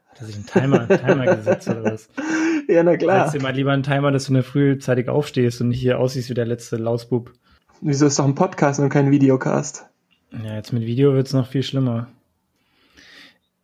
[0.09, 2.09] Hat er sich einen Timer, Timer gesetzt oder was?
[2.67, 3.23] Ja, na klar.
[3.23, 6.29] Setz dir mal lieber einen Timer, dass du eine frühzeitig aufstehst und nicht hier aussiehst
[6.29, 7.33] wie der letzte Lausbub.
[7.81, 9.87] Wieso ist doch ein Podcast und kein Videocast?
[10.31, 12.09] Ja, jetzt mit Video wird's noch viel schlimmer.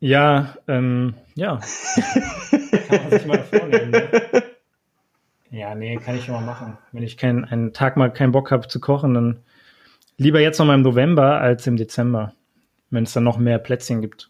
[0.05, 1.59] Ja, ähm, ja.
[2.87, 4.09] kann man sich mal vornehmen, ne?
[5.51, 6.77] Ja, nee, kann ich schon mal machen.
[6.91, 9.39] Wenn ich keinen, einen Tag mal keinen Bock habe zu kochen, dann
[10.17, 12.33] Lieber jetzt noch mal im November als im Dezember,
[12.89, 14.29] wenn es dann noch mehr Plätzchen gibt.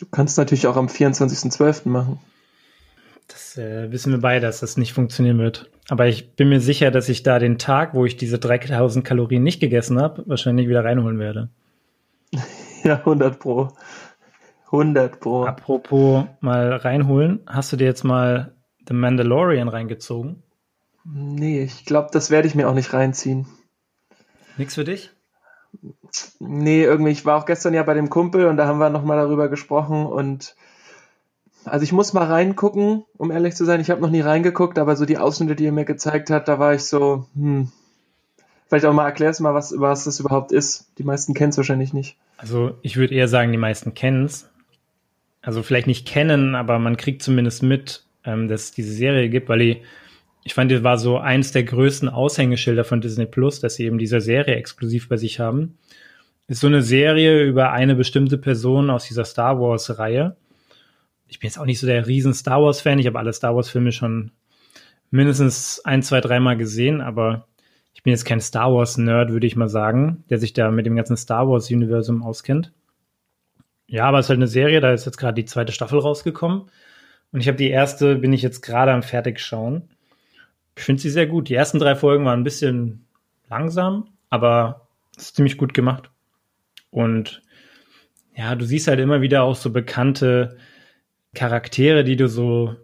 [0.00, 1.88] Du kannst natürlich auch am 24.12.
[1.88, 2.18] machen.
[3.28, 5.70] Das äh, wissen wir beide, dass das nicht funktionieren wird.
[5.88, 9.44] Aber ich bin mir sicher, dass ich da den Tag, wo ich diese 3000 Kalorien
[9.44, 11.48] nicht gegessen habe, wahrscheinlich wieder reinholen werde.
[12.84, 13.68] Ja, 100 pro.
[14.72, 15.44] 100 pro.
[15.44, 18.54] Apropos mal reinholen, hast du dir jetzt mal
[18.88, 20.42] The Mandalorian reingezogen?
[21.04, 23.46] Nee, ich glaube, das werde ich mir auch nicht reinziehen.
[24.56, 25.10] Nichts für dich?
[26.38, 29.16] Nee, irgendwie, ich war auch gestern ja bei dem Kumpel und da haben wir nochmal
[29.16, 30.56] darüber gesprochen und
[31.64, 33.80] also ich muss mal reingucken, um ehrlich zu sein.
[33.80, 36.58] Ich habe noch nie reingeguckt, aber so die Ausschnitte, die er mir gezeigt hat, da
[36.58, 37.70] war ich so, hm,
[38.68, 40.90] vielleicht auch mal erklärst mal, was, was das überhaupt ist.
[40.98, 42.16] Die meisten kennen es wahrscheinlich nicht.
[42.36, 44.50] Also ich würde eher sagen, die meisten kennen es.
[45.42, 49.48] Also vielleicht nicht kennen, aber man kriegt zumindest mit, ähm, dass es diese Serie gibt,
[49.48, 49.82] weil die
[50.44, 53.98] ich fand, das war so eins der größten Aushängeschilder von Disney Plus, dass sie eben
[53.98, 55.78] diese Serie exklusiv bei sich haben.
[56.48, 60.36] Ist so eine Serie über eine bestimmte Person aus dieser Star Wars Reihe.
[61.28, 62.98] Ich bin jetzt auch nicht so der riesen Star Wars Fan.
[62.98, 64.32] Ich habe alle Star Wars Filme schon
[65.10, 67.46] mindestens ein, zwei, dreimal gesehen, aber
[67.94, 70.86] ich bin jetzt kein Star Wars Nerd, würde ich mal sagen, der sich da mit
[70.86, 72.72] dem ganzen Star Wars Universum auskennt.
[73.92, 76.62] Ja, aber es ist halt eine Serie, da ist jetzt gerade die zweite Staffel rausgekommen.
[77.30, 79.90] Und ich habe die erste, bin ich jetzt gerade am fertig schauen.
[80.74, 81.50] Ich finde sie sehr gut.
[81.50, 83.04] Die ersten drei Folgen waren ein bisschen
[83.50, 86.10] langsam, aber es ist ziemlich gut gemacht.
[86.90, 87.42] Und
[88.34, 90.56] ja, du siehst halt immer wieder auch so bekannte
[91.34, 92.74] Charaktere, die du so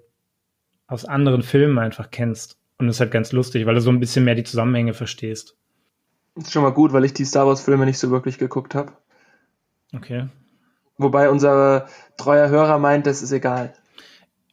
[0.89, 2.59] aus anderen Filmen einfach kennst.
[2.77, 5.57] Und das ist halt ganz lustig, weil du so ein bisschen mehr die Zusammenhänge verstehst.
[6.35, 8.93] Das ist schon mal gut, weil ich die Star Wars-Filme nicht so wirklich geguckt habe.
[9.95, 10.29] Okay.
[10.99, 13.73] Wobei unser treuer Hörer meint, das ist egal.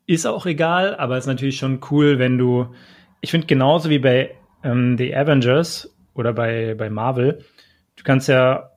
[0.06, 2.68] Ist auch egal, aber ist natürlich schon cool, wenn du
[3.26, 7.44] ich finde genauso wie bei ähm, The Avengers oder bei, bei Marvel,
[7.96, 8.70] du kannst ja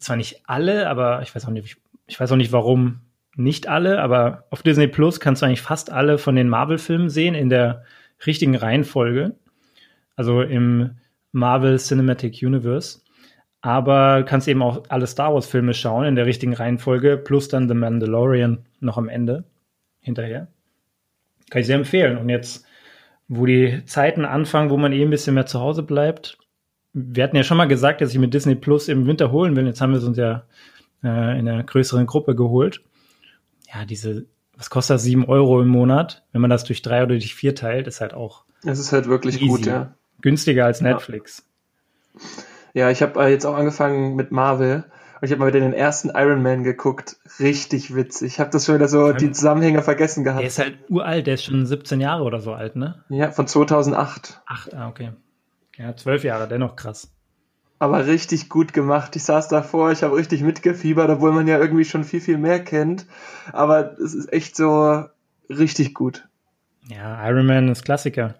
[0.00, 1.76] zwar nicht alle, aber ich weiß auch nicht,
[2.08, 3.02] ich weiß auch nicht warum
[3.36, 7.36] nicht alle, aber auf Disney Plus kannst du eigentlich fast alle von den Marvel-Filmen sehen
[7.36, 7.84] in der
[8.26, 9.36] richtigen Reihenfolge.
[10.16, 10.96] Also im
[11.30, 13.02] Marvel Cinematic Universe.
[13.66, 17.74] Aber kannst eben auch alle Star Wars-Filme schauen in der richtigen Reihenfolge, plus dann The
[17.74, 19.44] Mandalorian noch am Ende
[20.00, 20.48] hinterher.
[21.50, 22.16] Kann ich sehr empfehlen.
[22.16, 22.64] Und jetzt
[23.28, 26.38] wo die Zeiten anfangen, wo man eh ein bisschen mehr zu Hause bleibt.
[26.92, 29.66] Wir hatten ja schon mal gesagt, dass ich mit Disney Plus im Winter holen will.
[29.66, 30.44] Jetzt haben wir es uns ja
[31.02, 32.82] äh, in einer größeren Gruppe geholt.
[33.72, 34.26] Ja, diese,
[34.56, 35.02] was kostet das?
[35.02, 36.24] Sieben Euro im Monat.
[36.32, 38.44] Wenn man das durch drei oder durch vier teilt, ist halt auch.
[38.64, 39.48] Es ist halt wirklich easy.
[39.48, 39.94] gut, ja.
[40.22, 41.44] Günstiger als Netflix.
[42.76, 44.84] Ja, ich habe äh, jetzt auch angefangen mit Marvel
[45.14, 47.16] und ich habe mal wieder den ersten Iron Man geguckt.
[47.40, 48.34] Richtig witzig.
[48.34, 50.42] Ich habe das schon wieder so, die Zusammenhänge vergessen gehabt.
[50.42, 53.02] Der ist halt uralt, der ist schon 17 Jahre oder so alt, ne?
[53.08, 54.42] Ja, von 2008.
[54.44, 55.12] Ach, ah, okay.
[55.78, 57.10] Ja, zwölf Jahre, dennoch krass.
[57.78, 59.16] Aber richtig gut gemacht.
[59.16, 62.62] Ich saß davor, ich habe richtig mitgefiebert, obwohl man ja irgendwie schon viel, viel mehr
[62.62, 63.06] kennt.
[63.54, 65.02] Aber es ist echt so
[65.48, 66.28] richtig gut.
[66.88, 68.34] Ja, Iron Man ist Klassiker.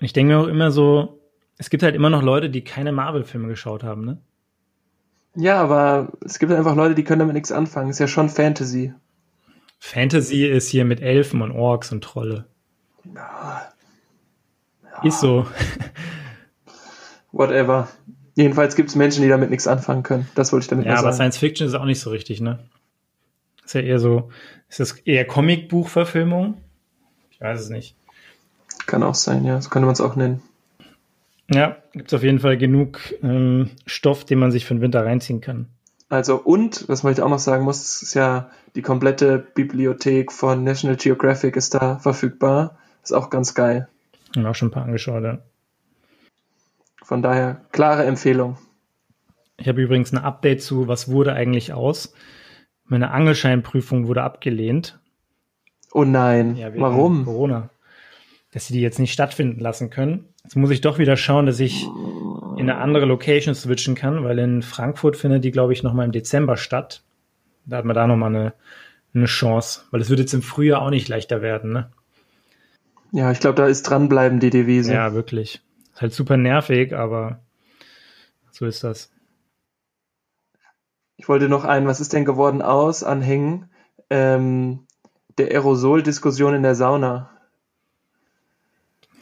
[0.00, 1.17] Ich denke mir auch immer so,
[1.58, 4.18] es gibt halt immer noch Leute, die keine Marvel-Filme geschaut haben, ne?
[5.34, 7.90] Ja, aber es gibt einfach Leute, die können damit nichts anfangen.
[7.90, 8.94] Ist ja schon Fantasy.
[9.78, 12.46] Fantasy ist hier mit Elfen und Orks und Trolle.
[13.14, 13.70] Ja.
[14.82, 15.02] ja.
[15.04, 15.46] Ist so.
[17.32, 17.88] Whatever.
[18.34, 20.28] Jedenfalls gibt es Menschen, die damit nichts anfangen können.
[20.34, 21.02] Das wollte ich damit ja, sagen.
[21.02, 22.60] Ja, aber Science Fiction ist auch nicht so richtig, ne?
[23.64, 24.30] Ist ja eher so,
[24.68, 26.56] ist das eher Comicbuchverfilmung?
[27.30, 27.96] Ich weiß es nicht.
[28.86, 29.60] Kann auch sein, ja.
[29.60, 30.42] So könnte man es auch nennen.
[31.50, 35.04] Ja, gibt es auf jeden Fall genug ähm, Stoff, den man sich für den Winter
[35.04, 35.68] reinziehen kann.
[36.10, 40.96] Also und, was man auch noch sagen muss, ist ja die komplette Bibliothek von National
[40.96, 42.78] Geographic ist da verfügbar.
[43.02, 43.88] Ist auch ganz geil.
[44.36, 45.38] Und auch schon ein paar angeschaut, ja.
[47.02, 48.58] Von daher, klare Empfehlung.
[49.56, 52.14] Ich habe übrigens ein Update zu, was wurde eigentlich aus.
[52.84, 54.98] Meine Angelscheinprüfung wurde abgelehnt.
[55.92, 57.24] Oh nein, Ja, warum?
[57.24, 57.70] Corona.
[58.50, 60.26] Dass sie die jetzt nicht stattfinden lassen können.
[60.42, 61.86] Jetzt muss ich doch wieder schauen, dass ich
[62.56, 66.12] in eine andere Location switchen kann, weil in Frankfurt findet die, glaube ich, nochmal im
[66.12, 67.02] Dezember statt.
[67.66, 68.54] Da hat man da nochmal eine,
[69.14, 71.90] eine Chance, weil es wird jetzt im Frühjahr auch nicht leichter werden, ne?
[73.12, 74.92] Ja, ich glaube, da ist dranbleiben die Devise.
[74.92, 75.62] Ja, wirklich.
[75.92, 77.40] Ist halt super nervig, aber
[78.50, 79.10] so ist das.
[81.16, 83.70] Ich wollte noch ein, was ist denn geworden aus, anhängen,
[84.10, 84.86] ähm,
[85.36, 87.30] der Aerosol-Diskussion in der Sauna.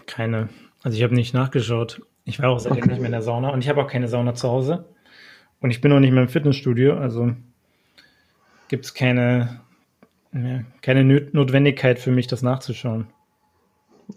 [0.07, 0.49] Keine.
[0.83, 2.03] Also ich habe nicht nachgeschaut.
[2.25, 2.89] Ich war auch seitdem Okay.
[2.91, 4.87] nicht mehr in der Sauna und ich habe auch keine Sauna zu Hause.
[5.61, 7.33] Und ich bin auch nicht mehr im Fitnessstudio, also
[8.69, 9.61] gibt es keine,
[10.33, 13.07] ja, keine Nö- Notwendigkeit für mich, das nachzuschauen.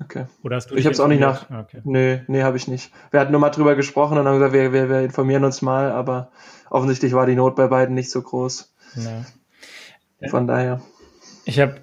[0.04, 0.26] Okay.
[0.44, 1.48] Oder hast du Ich dich hab's auch nicht informiert?
[1.52, 1.82] Ah, Okay.
[1.84, 2.92] Nee, nee, habe ich nicht.
[3.12, 5.92] Wir hatten nur mal drüber gesprochen und haben gesagt, wir, wir, wir informieren uns mal,
[5.92, 6.30] aber
[6.70, 8.74] offensichtlich war die Not bei beiden nicht so groß.
[8.96, 9.26] Ja.
[10.30, 10.82] Von daher.
[11.46, 11.76] Ich habe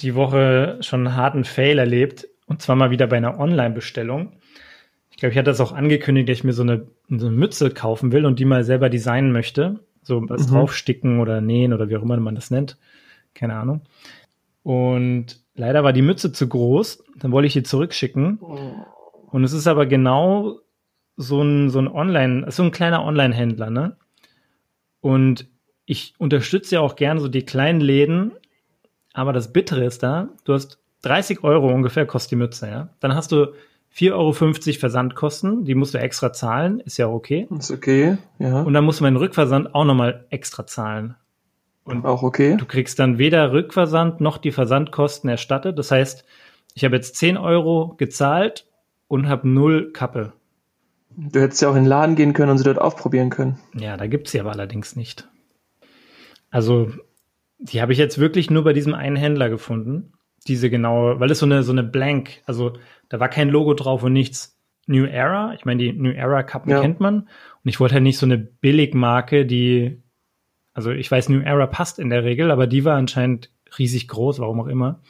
[0.00, 4.32] die Woche schon einen harten Fail erlebt und zwar mal wieder bei einer Online-Bestellung.
[5.10, 7.70] Ich glaube, ich hatte das auch angekündigt, dass ich mir so eine, so eine Mütze
[7.70, 9.78] kaufen will und die mal selber designen möchte.
[10.02, 10.54] So was Mhm.
[10.54, 12.76] draufsticken oder nähen oder wie auch immer man das nennt.
[13.34, 13.82] Keine Ahnung.
[14.64, 17.04] Und leider war die Mütze zu groß.
[17.18, 18.38] Dann wollte ich die zurückschicken.
[19.30, 20.58] Und es ist aber genau
[21.16, 23.96] so ein, so ein Online, so ein kleiner Online-Händler, ne?
[25.00, 25.46] Und
[25.86, 28.32] ich unterstütze ja auch gerne so die kleinen Läden,
[29.12, 32.88] aber das Bittere ist da, du hast 30 Euro ungefähr kostet die Mütze, ja.
[33.00, 33.52] Dann hast du
[33.94, 34.32] 4,50 Euro
[34.78, 37.48] Versandkosten, die musst du extra zahlen, ist ja okay.
[37.58, 38.62] Ist okay, ja.
[38.62, 41.16] Und dann musst du meinen Rückversand auch nochmal extra zahlen.
[41.84, 42.56] Und auch okay.
[42.56, 45.78] du kriegst dann weder Rückversand noch die Versandkosten erstattet.
[45.78, 46.24] Das heißt,
[46.74, 48.66] ich habe jetzt 10 Euro gezahlt
[49.08, 50.32] und habe null Kappe.
[51.16, 53.58] Du hättest ja auch in den Laden gehen können und sie dort aufprobieren können.
[53.74, 55.28] Ja, da gibt's sie aber allerdings nicht.
[56.50, 56.92] Also,
[57.58, 60.12] die habe ich jetzt wirklich nur bei diesem einen Händler gefunden.
[60.46, 62.72] Diese genaue, weil es so eine, so eine Blank, also
[63.08, 64.56] da war kein Logo drauf und nichts.
[64.86, 66.80] New Era, ich meine, die New Era Kappen Ja.
[66.80, 67.20] kennt man.
[67.20, 67.28] Und
[67.68, 70.02] ich wollte halt nicht so eine Billigmarke, die,
[70.72, 74.40] also ich weiß, New Era passt in der Regel, aber die war anscheinend riesig groß,
[74.40, 75.00] warum auch immer.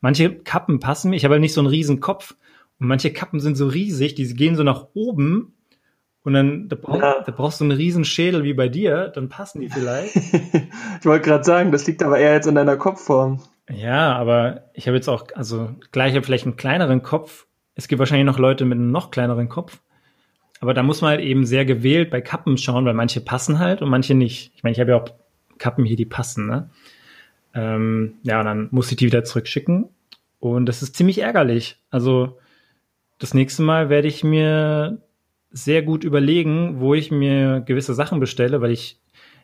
[0.00, 2.34] Manche Kappen passen mir, ich habe halt nicht so einen riesen Kopf.
[2.78, 5.52] Und manche Kappen sind so riesig, die gehen so nach oben
[6.22, 7.22] und dann da, brauch, Ja.
[7.26, 10.16] da brauchst du einen riesen Schädel wie bei dir, dann passen die vielleicht.
[11.00, 13.42] ich wollte gerade sagen, das liegt aber eher jetzt an deiner Kopfform.
[13.70, 17.46] Ja, aber ich habe jetzt auch, also gleich habe vielleicht einen kleineren Kopf.
[17.74, 19.80] Es gibt wahrscheinlich noch Leute mit einem noch kleineren Kopf.
[20.60, 23.80] Aber da muss man halt eben sehr gewählt bei Kappen schauen, weil manche passen halt
[23.80, 24.52] und manche nicht.
[24.54, 25.08] Ich meine, ich habe ja auch
[25.58, 26.70] Kappen hier, die passen, ne?
[27.54, 29.88] Ähm, ja, und dann muss ich die wieder zurückschicken.
[30.38, 31.78] Und das ist ziemlich ärgerlich.
[31.90, 32.38] Also
[33.18, 34.98] das nächste Mal werde ich mir
[35.50, 38.98] sehr gut überlegen, wo ich mir gewisse Sachen bestelle, weil ich,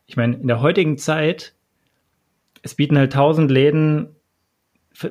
[0.07, 1.55] ich meine, in der heutigen Zeit,
[2.63, 4.16] es bieten halt tausend Läden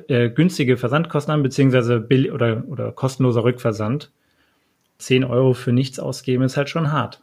[0.08, 4.12] äh, günstige Versandkosten an, beziehungsweise bill oder, oder kostenloser Rückversand.
[4.98, 7.22] 10 Euro für nichts ausgeben ist halt schon hart.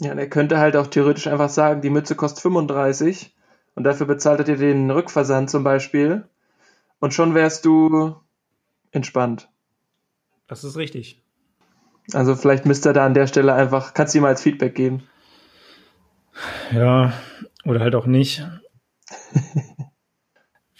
[0.00, 3.34] Ja, der könnte halt auch theoretisch einfach sagen, die Mütze kostet 35
[3.74, 6.24] und dafür bezahlt er dir den Rückversand zum Beispiel.
[6.98, 8.14] Und schon wärst du
[8.90, 9.48] entspannt.
[10.46, 11.22] Das ist richtig.
[12.12, 15.02] Also vielleicht müsste er da an der Stelle einfach, kannst du ihm als Feedback geben.
[16.72, 17.12] Ja,
[17.64, 18.46] oder halt auch nicht.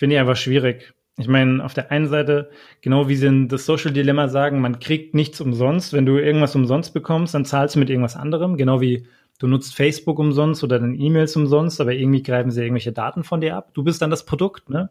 [0.03, 0.95] Finde ich einfach schwierig.
[1.17, 4.81] Ich meine, auf der einen Seite, genau wie sie in das Social Dilemma sagen, man
[4.81, 5.93] kriegt nichts umsonst.
[5.93, 8.57] Wenn du irgendwas umsonst bekommst, dann zahlst du mit irgendwas anderem.
[8.57, 9.07] Genau wie
[9.39, 13.41] du nutzt Facebook umsonst oder deine E-Mails umsonst, aber irgendwie greifen sie irgendwelche Daten von
[13.41, 13.71] dir ab.
[13.75, 14.91] Du bist dann das Produkt, ne?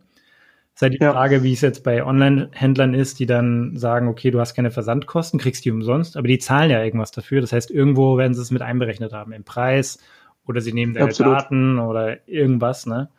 [0.75, 1.11] Ist halt die Ja.
[1.11, 5.41] Frage, wie es jetzt bei Online-Händlern ist, die dann sagen, okay, du hast keine Versandkosten,
[5.41, 7.41] kriegst die umsonst, aber die zahlen ja irgendwas dafür.
[7.41, 9.99] Das heißt, irgendwo werden sie es mit einberechnet haben im Preis
[10.47, 11.33] oder sie nehmen deine Absolut.
[11.33, 13.09] Daten oder irgendwas, ne?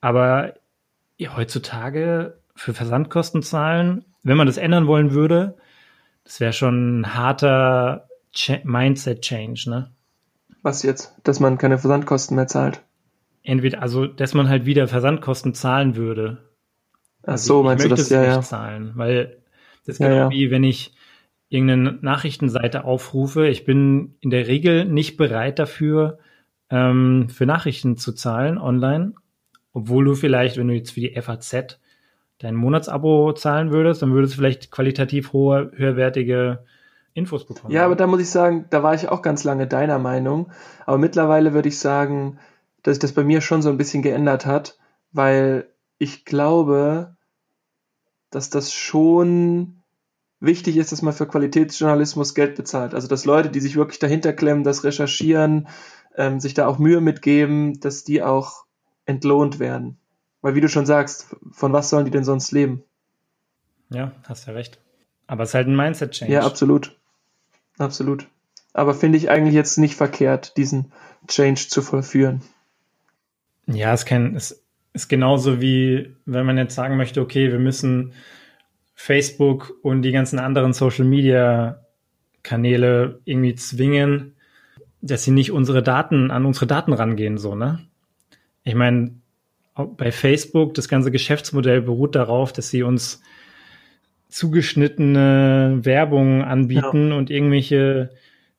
[0.00, 0.54] Aber
[1.16, 5.56] ja, heutzutage für Versandkosten zahlen, wenn man das ändern wollen würde,
[6.24, 9.90] das wäre schon ein harter Cha Mindset-Change, ne?
[10.62, 11.14] Was jetzt?
[11.24, 12.82] Dass man keine Versandkosten mehr zahlt.
[13.42, 16.38] Entweder, also, dass man halt wieder Versandkosten zahlen würde.
[17.24, 18.08] Ach Also so, ich, meinst ich du das?
[18.10, 18.40] Ja, nicht ja.
[18.42, 19.42] zahlen, weil
[19.84, 20.30] das ist Ja, genau ja.
[20.30, 20.94] wie wenn ich
[21.48, 23.48] irgendeine Nachrichtenseite aufrufe.
[23.48, 26.18] Ich bin in der Regel nicht bereit dafür,
[26.70, 29.14] ähm, für Nachrichten zu zahlen online,
[29.72, 31.78] obwohl du vielleicht, wenn du jetzt für die FAZ
[32.38, 36.64] dein Monatsabo zahlen würdest, dann würdest du vielleicht qualitativ hohe, höherwertige
[37.14, 37.72] Infos bekommen.
[37.72, 40.50] Ja, aber da muss ich sagen, da war ich auch ganz lange deiner Meinung.
[40.86, 42.38] Aber mittlerweile würde ich sagen,
[42.82, 44.78] dass sich das bei mir schon so ein bisschen geändert hat,
[45.12, 45.68] weil
[45.98, 47.16] ich glaube,
[48.30, 49.82] dass das schon
[50.40, 52.94] wichtig ist, dass man für Qualitätsjournalismus Geld bezahlt.
[52.94, 55.68] Also dass Leute, die sich wirklich dahinter klemmen, das recherchieren,
[56.16, 58.64] ähm, sich da auch Mühe mitgeben, dass die auch
[59.06, 59.98] entlohnt werden.
[60.40, 62.82] Weil wie du schon sagst, von was sollen die denn sonst leben?
[63.90, 64.78] Ja, hast ja recht.
[65.26, 66.32] Aber es ist halt ein Mindset-Change.
[66.32, 66.96] Ja, absolut.
[67.78, 68.26] Absolut.
[68.72, 70.92] Aber finde ich eigentlich jetzt nicht verkehrt, diesen
[71.28, 72.42] Change zu vollführen.
[73.66, 78.12] Ja, es, kann, es ist genauso wie, wenn man jetzt sagen möchte, okay, wir müssen
[78.94, 81.84] Facebook und die ganzen anderen Social Media
[82.42, 84.36] Kanäle irgendwie zwingen,
[85.00, 87.80] dass sie nicht unsere Daten an unsere Daten rangehen, so, ne?
[88.64, 89.14] Ich meine,
[89.74, 93.22] bei Facebook, das ganze Geschäftsmodell beruht darauf, dass sie uns
[94.28, 97.16] zugeschnittene Werbung anbieten ja.
[97.16, 98.10] und irgendwelche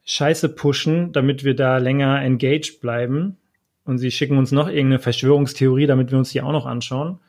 [0.06, 3.38] Scheiße pushen, damit wir da länger engaged bleiben.
[3.86, 7.20] Und sie schicken uns noch irgendeine Verschwörungstheorie, damit wir uns die auch noch anschauen.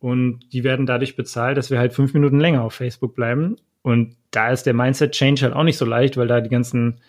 [0.00, 3.56] Und die werden dadurch bezahlt, dass wir halt fünf Minuten länger auf Facebook bleiben.
[3.82, 7.00] Und da ist der Mindset-Change halt auch nicht so leicht, weil da die ganzen,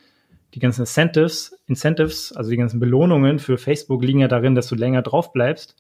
[0.54, 4.76] die ganzen Incentives, Incentives, also die ganzen Belohnungen für Facebook liegen ja darin, dass du
[4.76, 5.76] länger drauf bleibst.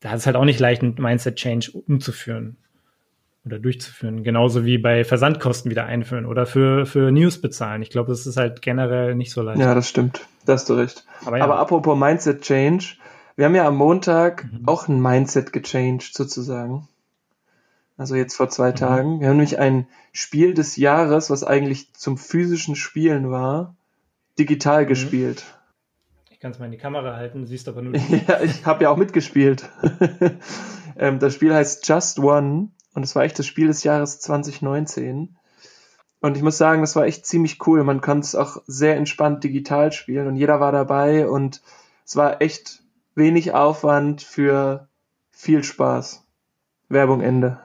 [0.00, 2.56] Da ist es halt auch nicht leicht, einen Mindset-Change umzuführen
[3.44, 4.24] oder durchzuführen.
[4.24, 7.82] Genauso wie bei Versandkosten wieder einführen oder für, für News bezahlen.
[7.82, 9.60] Ich glaube, das ist halt generell nicht so leicht.
[9.60, 10.26] Ja, das stimmt.
[10.46, 11.04] Da hast du recht.
[11.24, 11.44] Aber, ja.
[11.44, 12.96] Aber apropos Mindset Change,
[13.36, 14.62] wir haben ja am Montag mhm.
[14.66, 16.88] auch ein Mindset gechanged sozusagen.
[17.96, 18.76] Also jetzt vor zwei mhm.
[18.76, 19.20] Tagen.
[19.20, 23.76] Wir haben nämlich ein Spiel des Jahres, was eigentlich zum physischen Spielen war,
[24.38, 24.88] digital mhm.
[24.88, 25.44] gespielt.
[26.30, 27.94] Ich kann es mal in die Kamera halten, siehst aber nur.
[28.28, 29.68] ja, ich habe ja auch mitgespielt.
[30.96, 35.36] ähm, das Spiel heißt Just One und es war echt das Spiel des Jahres 2019.
[36.20, 37.82] Und ich muss sagen, das war echt ziemlich cool.
[37.82, 41.62] Man kann es auch sehr entspannt digital spielen und jeder war dabei und
[42.04, 42.82] es war echt
[43.14, 44.88] wenig Aufwand für
[45.30, 46.26] viel Spaß.
[46.88, 47.60] Werbung Ende.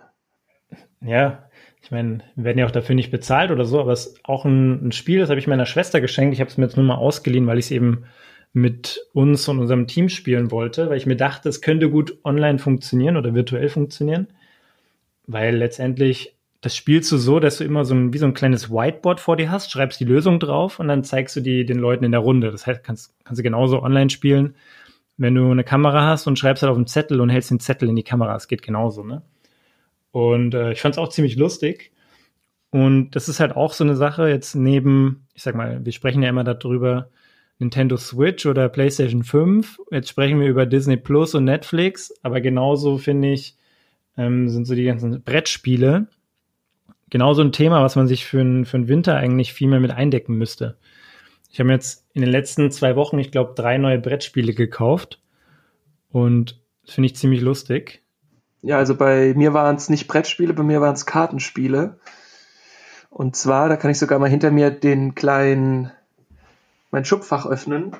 [1.01, 1.44] Ja,
[1.85, 4.43] ich meine, wir werden ja auch dafür nicht bezahlt oder so, aber es ist auch
[4.43, 6.33] ein, ein Spiel, das habe ich meiner Schwester geschenkt.
[6.33, 8.05] Ich habe es mir jetzt nur mal ausgeliehen, weil ich es eben
[8.53, 12.57] mit uns und unserem Team spielen wollte, weil ich mir dachte, es könnte gut online
[12.57, 14.29] funktionieren oder virtuell funktionieren,
[15.27, 18.71] weil letztendlich das spielst du so, dass du immer so ein, wie so ein kleines
[18.71, 22.03] Whiteboard vor dir hast, schreibst die Lösung drauf und dann zeigst du die den Leuten
[22.03, 22.49] in der Runde.
[22.49, 24.55] Das heißt, kannst, kannst du genauso online spielen,
[25.17, 27.89] wenn du eine Kamera hast und schreibst halt auf einen Zettel und hältst den Zettel
[27.89, 28.35] in die Kamera.
[28.35, 29.21] Es geht genauso, ne?
[30.15, 31.91] Und äh, ich fand es auch ziemlich lustig.
[32.69, 36.23] Und das ist halt auch so eine Sache jetzt neben, ich sag mal, wir sprechen
[36.23, 37.09] ja immer darüber,
[37.59, 39.77] Nintendo Switch oder PlayStation 5.
[39.91, 43.57] Jetzt sprechen wir über Disney Plus und Netflix, aber genauso finde ich,
[44.15, 46.07] ähm, sind so die ganzen Brettspiele
[47.09, 50.37] genauso ein Thema, was man sich für, einen für Winter eigentlich viel mehr mit eindecken
[50.37, 50.77] müsste.
[51.51, 55.21] Ich habe jetzt in den letzten zwei Wochen, ich glaube, drei neue Brettspiele gekauft.
[56.09, 58.04] Und das finde ich ziemlich lustig.
[58.65, 61.99] Ja, also bei mir waren es nicht Brettspiele, bei mir waren es Kartenspiele.
[63.11, 65.91] Und zwar, da kann ich sogar mal hinter mir den kleinen,
[66.89, 67.95] mein Schubfach öffnen.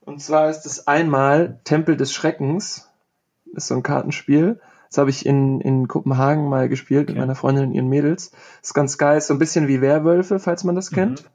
[0.00, 2.90] Und zwar ist es einmal Tempel des Schreckens.
[3.46, 4.60] Das ist so ein Kartenspiel.
[4.90, 7.12] Das habe ich in, in Kopenhagen mal gespielt okay.
[7.12, 8.32] mit meiner Freundin und ihren Mädels.
[8.32, 9.18] Das ist ganz geil.
[9.18, 10.94] Ist so ein bisschen wie Werwölfe, falls man das mhm.
[10.96, 11.30] kennt.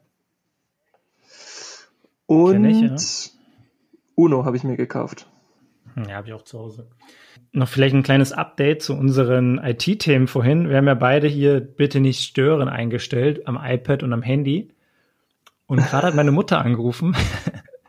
[2.26, 3.32] Und ich, ja.
[4.16, 5.30] Uno habe ich mir gekauft.
[6.08, 6.88] Ja, habe ich auch zu Hause.
[7.52, 10.70] Noch vielleicht ein kleines Update zu unseren IT-Themen vorhin.
[10.70, 14.70] Wir haben ja beide hier bitte nicht stören eingestellt am iPad und am Handy.
[15.66, 17.16] Und gerade hat meine Mutter angerufen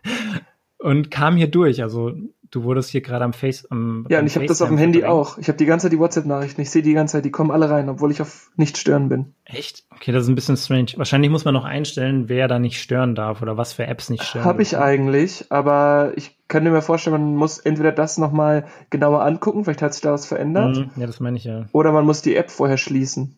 [0.77, 1.81] und kam hier durch.
[1.81, 2.13] Also
[2.51, 3.65] du wurdest hier gerade am Face.
[3.71, 5.37] Am, ja, und ich habe das auf dem Handy auch.
[5.37, 6.61] Ich habe die ganze Zeit die WhatsApp-Nachrichten.
[6.61, 9.33] Ich sehe die ganze Zeit, die kommen alle rein, obwohl ich auf nicht stören bin.
[9.45, 9.85] Echt?
[9.95, 10.91] Okay, das ist ein bisschen strange.
[10.97, 14.23] Wahrscheinlich muss man noch einstellen, wer da nicht stören darf oder was für Apps nicht
[14.23, 14.45] stören.
[14.45, 19.63] Habe ich eigentlich, aber ich könnte mir vorstellen, man muss entweder das nochmal genauer angucken,
[19.63, 20.77] vielleicht hat sich da was verändert.
[20.77, 21.65] Mm, ja, das meine ich ja.
[21.71, 23.37] Oder man muss die App vorher schließen.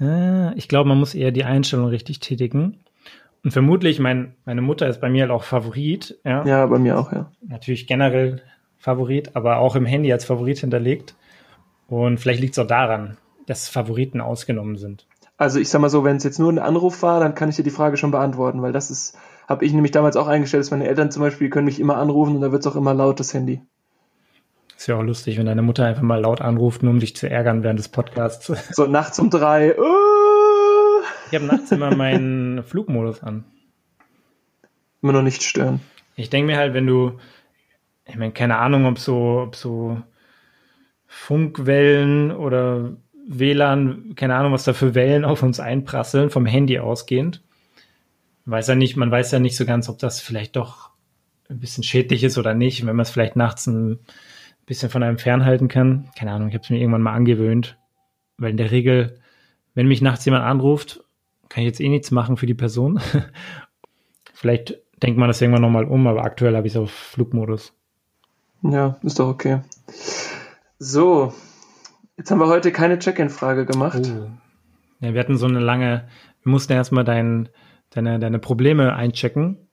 [0.00, 2.80] Ah, ich glaube, man muss eher die Einstellung richtig tätigen.
[3.44, 6.18] Und vermutlich, mein, meine Mutter ist bei mir halt auch Favorit.
[6.24, 7.30] Ja, ja bei mir auch, ja.
[7.46, 8.42] Natürlich generell
[8.78, 11.14] Favorit, aber auch im Handy als Favorit hinterlegt.
[11.88, 13.16] Und vielleicht liegt es auch daran,
[13.46, 15.06] dass Favoriten ausgenommen sind.
[15.36, 17.56] Also ich sag mal so, wenn es jetzt nur ein Anruf war, dann kann ich
[17.56, 19.18] dir die Frage schon beantworten, weil das ist,
[19.48, 22.36] habe ich nämlich damals auch eingestellt, dass meine Eltern zum Beispiel können mich immer anrufen
[22.36, 23.60] und da wird es auch immer laut, das Handy.
[24.76, 27.28] Ist ja auch lustig, wenn deine Mutter einfach mal laut anruft, nur um dich zu
[27.28, 28.52] ärgern während des Podcasts.
[28.74, 29.76] So nachts um drei.
[29.78, 29.82] Uh!
[31.32, 33.44] Ich habe nachts immer meinen Flugmodus an.
[35.00, 35.80] Immer noch nicht stören.
[36.14, 37.18] Ich denke mir halt, wenn du,
[38.06, 40.02] ich meine, keine Ahnung, ob so, ob so
[41.06, 47.42] Funkwellen oder WLAN, keine Ahnung, was da für Wellen auf uns einprasseln, vom Handy ausgehend.
[48.44, 50.90] Weiß ja nicht, man weiß ja nicht so ganz, ob das vielleicht doch
[51.48, 54.00] ein bisschen schädlich ist oder nicht, wenn man es vielleicht nachts ein
[54.66, 56.10] bisschen von einem fernhalten kann.
[56.14, 57.78] Keine Ahnung, ich habe es mir irgendwann mal angewöhnt,
[58.36, 59.18] weil in der Regel,
[59.72, 61.02] wenn mich nachts jemand anruft,
[61.52, 62.98] kann ich jetzt eh nichts machen für die Person.
[64.32, 67.74] vielleicht denkt man das irgendwann nochmal um, aber aktuell habe ich es auf Flugmodus.
[68.62, 69.60] Ja, ist doch okay.
[70.78, 71.34] So,
[72.16, 74.00] jetzt haben wir heute keine Check-in-Frage gemacht.
[74.02, 74.30] Oh.
[75.00, 76.08] Ja, wir hatten so eine lange,
[76.42, 77.50] wir mussten erstmal dein,
[77.90, 79.68] deine, deine Probleme einchecken.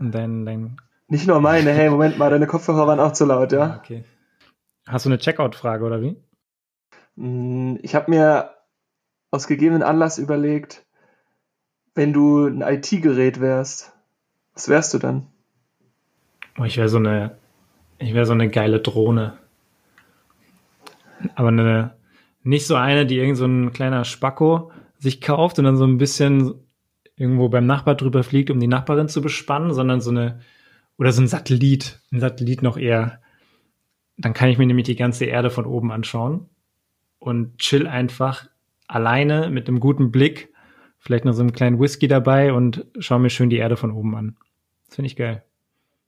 [0.00, 0.76] Und dein, dein
[1.06, 3.62] Nicht nur meine, hey, Moment mal, deine Kopfhörer waren auch zu laut, ja?
[3.62, 4.02] Ah, okay.
[4.88, 6.16] Hast du eine Checkout-Frage oder wie?
[7.16, 8.56] Hm, ich habe mir
[9.30, 10.85] aus gegebenen Anlass überlegt,
[11.96, 13.92] wenn du ein IT-Gerät wärst,
[14.54, 15.26] was wärst du dann?
[16.58, 17.36] Oh, ich wäre so eine,
[17.98, 19.38] ich wäre so eine geile Drohne.
[21.34, 21.94] Aber eine,
[22.42, 25.96] nicht so eine, die irgend so ein kleiner Spacko sich kauft und dann so ein
[25.96, 26.54] bisschen
[27.16, 30.40] irgendwo beim Nachbar drüber fliegt, um die Nachbarin zu bespannen, sondern so eine,
[30.98, 33.20] oder so ein Satellit, ein Satellit noch eher.
[34.18, 36.46] Dann kann ich mir nämlich die ganze Erde von oben anschauen
[37.18, 38.48] und chill einfach
[38.86, 40.50] alleine mit einem guten Blick,
[41.06, 44.14] vielleicht noch so einem kleinen Whisky dabei und schaue mir schön die Erde von oben
[44.16, 44.36] an.
[44.86, 45.42] Das finde ich geil.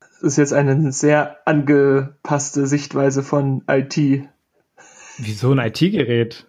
[0.00, 3.96] Das ist jetzt eine sehr angepasste Sichtweise von IT.
[5.18, 6.46] Wieso ein IT-Gerät?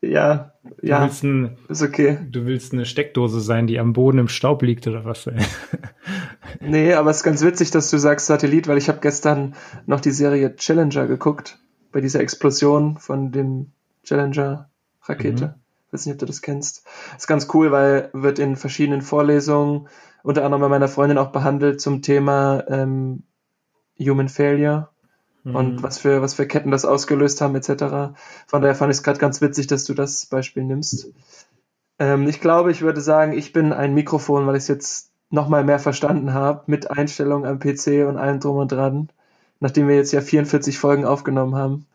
[0.00, 2.18] Ja, Du ja, willst ein, ist okay.
[2.30, 5.26] du willst eine Steckdose sein, die am Boden im Staub liegt oder was?
[5.26, 5.34] ey?
[6.60, 9.54] Nee, aber es ist ganz witzig, dass du sagst Satellit, weil ich habe gestern
[9.86, 11.58] noch die Serie Challenger geguckt,
[11.92, 13.72] bei dieser Explosion von dem
[14.04, 15.46] Challenger-Rakete.
[15.46, 15.54] Mhm.
[15.90, 16.86] Weiß nicht, ob du das kennst.
[17.16, 19.88] Ist ganz cool, weil wird in verschiedenen Vorlesungen,
[20.22, 23.24] unter anderem bei meiner Freundin auch behandelt zum Thema ähm,
[24.00, 24.90] Human Failure
[25.52, 25.82] und Mhm.
[25.82, 28.14] was für, was für Ketten das ausgelöst haben, etc.
[28.46, 31.10] Von daher fand ich es gerade ganz witzig, dass du das Beispiel nimmst.
[31.98, 35.64] Ähm, ich glaube, ich würde sagen, ich bin ein Mikrofon, weil ich es jetzt nochmal
[35.64, 39.10] mehr verstanden habe, mit Einstellungen am PC und allem drum und dran,
[39.60, 41.86] nachdem wir jetzt ja 44 Folgen aufgenommen haben.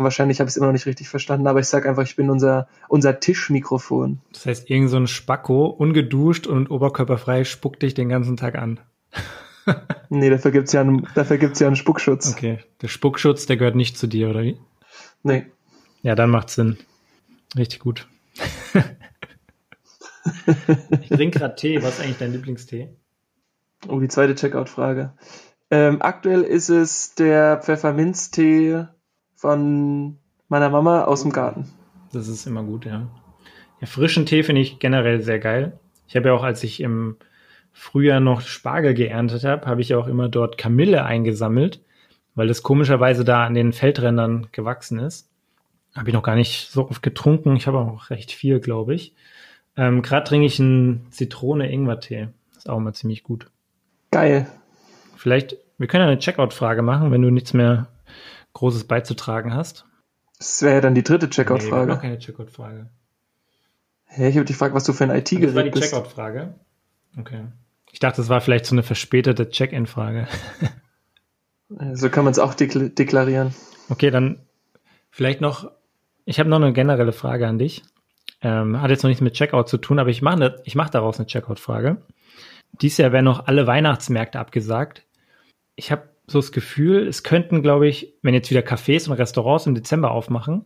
[0.00, 2.16] Und wahrscheinlich habe ich es immer noch nicht richtig verstanden, aber ich sage einfach, ich
[2.16, 4.22] bin unser, unser Tischmikrofon.
[4.32, 8.80] Das heißt, irgend so ein Spacko, ungeduscht und oberkörperfrei, spuckt dich den ganzen Tag an.
[10.08, 12.32] Nee, dafür gibt's ja einen, dafür gibt's ja einen Spuckschutz.
[12.32, 12.58] Okay.
[12.80, 14.58] Der Spuckschutz, der gehört nicht zu dir, oder wie?
[15.22, 15.46] Nee.
[16.02, 16.78] Ja, dann macht Sinn.
[17.56, 18.08] Richtig gut.
[21.02, 21.82] ich trinke gerade Tee.
[21.82, 22.88] Was ist eigentlich dein Lieblingstee?
[23.86, 25.12] Oh, die zweite Checkout-Frage.
[25.70, 28.86] Ähm, aktuell ist es der Pfefferminztee
[29.40, 30.18] von
[30.48, 31.64] meiner Mama aus dem Garten.
[32.12, 33.08] Das ist immer gut, ja.
[33.80, 35.78] Ja, frischen Tee finde ich generell sehr geil.
[36.06, 37.16] Ich habe ja auch, als ich im
[37.72, 41.80] Frühjahr noch Spargel geerntet habe, habe ich auch immer dort Kamille eingesammelt,
[42.34, 45.30] weil das komischerweise da an den Feldrändern gewachsen ist.
[45.96, 47.56] Habe ich noch gar nicht so oft getrunken.
[47.56, 49.14] Ich habe auch recht viel, glaube ich.
[49.74, 52.28] Ähm, Gerade trinke ich einen Zitrone-Ingwer-Tee.
[52.58, 53.46] Ist auch immer ziemlich gut.
[54.10, 54.46] Geil.
[55.16, 57.86] Vielleicht, wir können ja eine Checkout-Frage machen, wenn du nichts mehr
[58.54, 59.86] Großes beizutragen hast.
[60.38, 61.98] Das wäre ja dann die dritte Nee, noch Checkout-Frage.
[61.98, 62.90] keine Checkout-Frage.
[64.06, 65.90] Hä, ich habe die Frage, was du für ein Das war IT-Gerät die bist.
[65.92, 66.54] Checkout-Frage.
[67.18, 67.44] Okay.
[67.92, 70.26] Ich dachte, das war vielleicht so eine verspätete Check-in-Frage.
[71.94, 73.54] So kann man es auch dekl deklarieren.
[73.88, 74.40] Okay, dann
[75.10, 75.70] vielleicht noch,
[76.24, 77.84] ich habe noch eine generelle Frage an dich.
[78.42, 80.90] Ähm, hat jetzt noch nichts mit Checkout zu tun, aber ich mache ne, ich mach
[80.90, 81.98] daraus eine Checkout-Frage.
[82.80, 85.04] Dies Jahr werden noch alle Weihnachtsmärkte abgesagt.
[85.76, 89.66] Ich habe so das Gefühl, es könnten, glaube ich, wenn jetzt wieder Cafés und Restaurants
[89.66, 90.64] im Dezember aufmachen,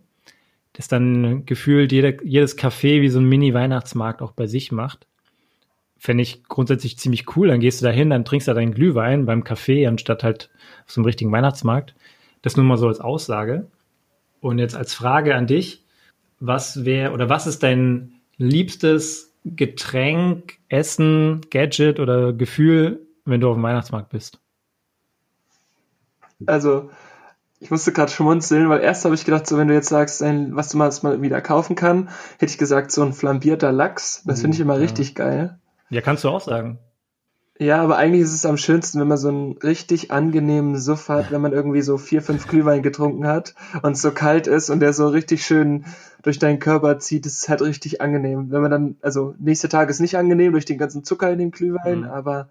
[0.74, 5.06] dass dann gefühlt jede, jedes Café wie so ein Mini-Weihnachtsmarkt auch bei sich macht.
[5.96, 7.48] Fände ich grundsätzlich ziemlich cool.
[7.48, 10.50] Dann gehst du da hin, dann trinkst du deinen Glühwein beim Café anstatt halt
[10.84, 11.94] auf so einem richtigen Weihnachtsmarkt.
[12.42, 13.68] Das nur mal so als Aussage.
[14.40, 15.82] Und jetzt als Frage an dich,
[16.40, 23.56] was wäre oder was ist dein liebstes Getränk, Essen, Gadget oder Gefühl, wenn du auf
[23.56, 24.43] dem Weihnachtsmarkt bist?
[26.46, 26.90] Also,
[27.60, 30.54] ich musste gerade schmunzeln, weil erst habe ich gedacht, so wenn du jetzt sagst, ein,
[30.54, 32.08] was du mal, wieder kaufen kann,
[32.38, 34.22] hätte ich gesagt, so ein flambierter Lachs.
[34.26, 34.80] Das finde ich immer ja.
[34.80, 35.58] richtig geil.
[35.90, 36.78] Ja, kannst du auch sagen.
[37.56, 41.30] Ja, aber eigentlich ist es am schönsten, wenn man so einen richtig angenehmen Suff hat,
[41.30, 44.80] wenn man irgendwie so vier, fünf Glühwein getrunken hat und es so kalt ist und
[44.80, 45.84] der so richtig schön
[46.22, 47.26] durch deinen Körper zieht.
[47.26, 48.50] Das ist halt richtig angenehm.
[48.50, 51.52] Wenn man dann, also nächster Tag ist nicht angenehm durch den ganzen Zucker in dem
[51.52, 52.06] Glühwein, Mhm.
[52.06, 52.48] aber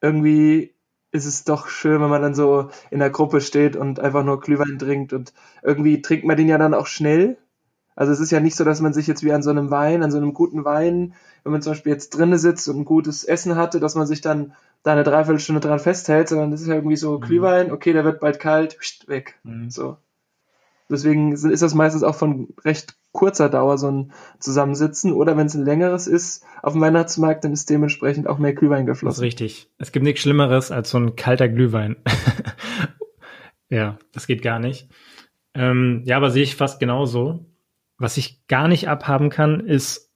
[0.00, 0.74] irgendwie
[1.18, 4.40] ist es doch schön, wenn man dann so in der Gruppe steht und einfach nur
[4.40, 7.38] Glühwein trinkt und irgendwie trinkt man den ja dann auch schnell.
[7.96, 10.02] Also es ist ja nicht so, dass man sich jetzt wie an so einem Wein,
[10.04, 13.24] an so einem guten Wein, wenn man zum Beispiel jetzt drinnen sitzt und ein gutes
[13.24, 14.54] Essen hatte, dass man sich dann
[14.84, 17.22] da eine Dreiviertelstunde dran festhält, sondern das ist ja irgendwie so Mhm.
[17.22, 19.40] Glühwein, okay, der wird bald kalt, pst, weg.
[19.42, 19.70] Mhm.
[19.70, 19.96] So.
[20.90, 25.12] Deswegen ist das meistens auch von recht kurzer Dauer so ein Zusammensitzen.
[25.12, 28.86] Oder wenn es ein längeres ist auf dem Weihnachtsmarkt, dann ist dementsprechend auch mehr Glühwein
[28.86, 29.08] geflossen.
[29.08, 29.70] Das ist richtig.
[29.78, 31.96] Es gibt nichts Schlimmeres als so ein kalter Glühwein.
[33.68, 34.88] ja, das geht gar nicht.
[35.54, 37.46] Ähm, ja, aber sehe ich fast genauso.
[37.98, 40.10] Was ich gar nicht abhaben kann, ist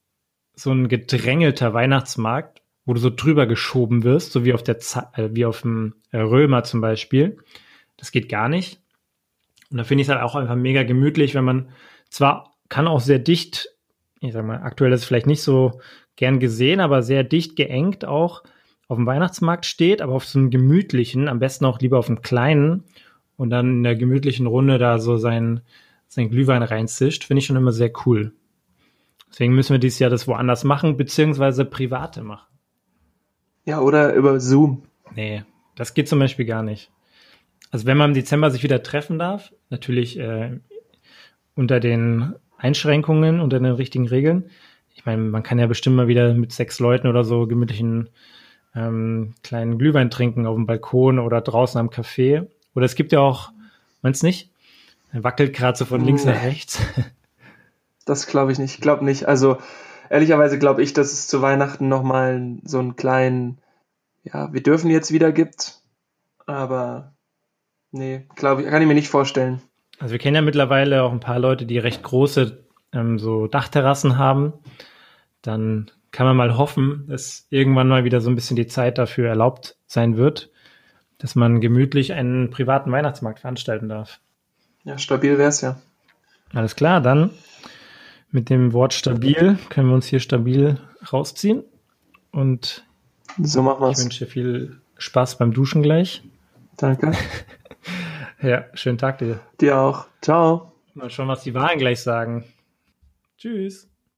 [0.55, 5.07] so ein gedrängelter Weihnachtsmarkt, wo du so drüber geschoben wirst, so wie auf der Z
[5.14, 7.39] äh, wie auf dem äh, Römer zum Beispiel.
[7.97, 8.81] Das geht gar nicht.
[9.73, 11.70] Und da finde ich es halt auch einfach mega gemütlich, wenn man
[12.11, 13.68] zwar kann auch sehr dicht,
[14.20, 15.81] ich sag mal, aktuell ist es vielleicht nicht so
[16.16, 18.43] gern gesehen, aber sehr dicht geengt auch
[18.89, 22.20] auf dem Weihnachtsmarkt steht, aber auf so einem gemütlichen, am besten auch lieber auf einem
[22.20, 22.85] kleinen
[23.37, 25.62] und dann in der gemütlichen Runde da so sein,
[26.09, 28.33] sein Glühwein reinzischt, finde ich schon immer sehr cool.
[29.31, 32.47] Deswegen müssen wir dieses Jahr das woanders machen, beziehungsweise private machen.
[33.64, 34.83] Ja, oder über Zoom.
[35.14, 35.45] Nee,
[35.75, 36.91] das geht zum Beispiel gar nicht.
[37.73, 40.61] Also wenn man im Dezember sich wieder treffen darf, natürlich äh,
[41.57, 44.51] unter den Einschränkungen, unter den richtigen Regeln.
[44.95, 48.11] Ich meine, man kann ja bestimmt mal wieder mit sechs Leuten oder so gemütlichen
[48.75, 52.47] ähm, kleinen Glühwein trinken auf dem Balkon oder draußen am Café.
[52.75, 53.53] Oder es gibt ja auch,
[54.03, 54.51] meinst nicht?
[55.12, 56.79] Wackelt gerade so von links nach rechts.
[58.05, 58.75] Das glaube ich nicht.
[58.75, 59.29] Ich glaube nicht.
[59.29, 59.59] Also
[60.11, 63.59] ehrlicherweise glaube ich, dass es zu Weihnachten nochmal so einen kleinen,
[64.25, 65.81] ja, wir dürfen jetzt wieder gibt.
[66.45, 67.14] Aber
[67.93, 69.62] nee, glaube ich, kann ich mir nicht vorstellen.
[69.99, 74.18] Also wir kennen ja mittlerweile auch ein paar Leute, die recht große ähm, so Dachterrassen
[74.18, 74.53] haben.
[75.43, 79.28] Dann kann man mal hoffen, dass irgendwann mal wieder so ein bisschen die Zeit dafür
[79.28, 80.51] erlaubt sein wird,
[81.18, 84.20] dass man gemütlich einen privaten Weihnachtsmarkt veranstalten darf.
[84.84, 85.80] Ja, stabil wäre es ja.
[86.53, 87.30] Alles klar, dann
[88.30, 90.78] mit dem Wort stabil können wir uns hier stabil
[91.12, 91.64] rausziehen.
[92.30, 92.84] Und
[93.38, 93.99] so machen wir's.
[93.99, 96.22] ich wünsche dir viel Spaß beim Duschen gleich.
[96.76, 97.12] Danke.
[98.43, 99.40] ja, schönen Tag dir.
[99.61, 100.07] Dir auch.
[100.20, 100.72] Ciao.
[100.95, 102.45] Mal schauen, was die Wahlen gleich sagen.
[103.38, 103.91] Tschüss.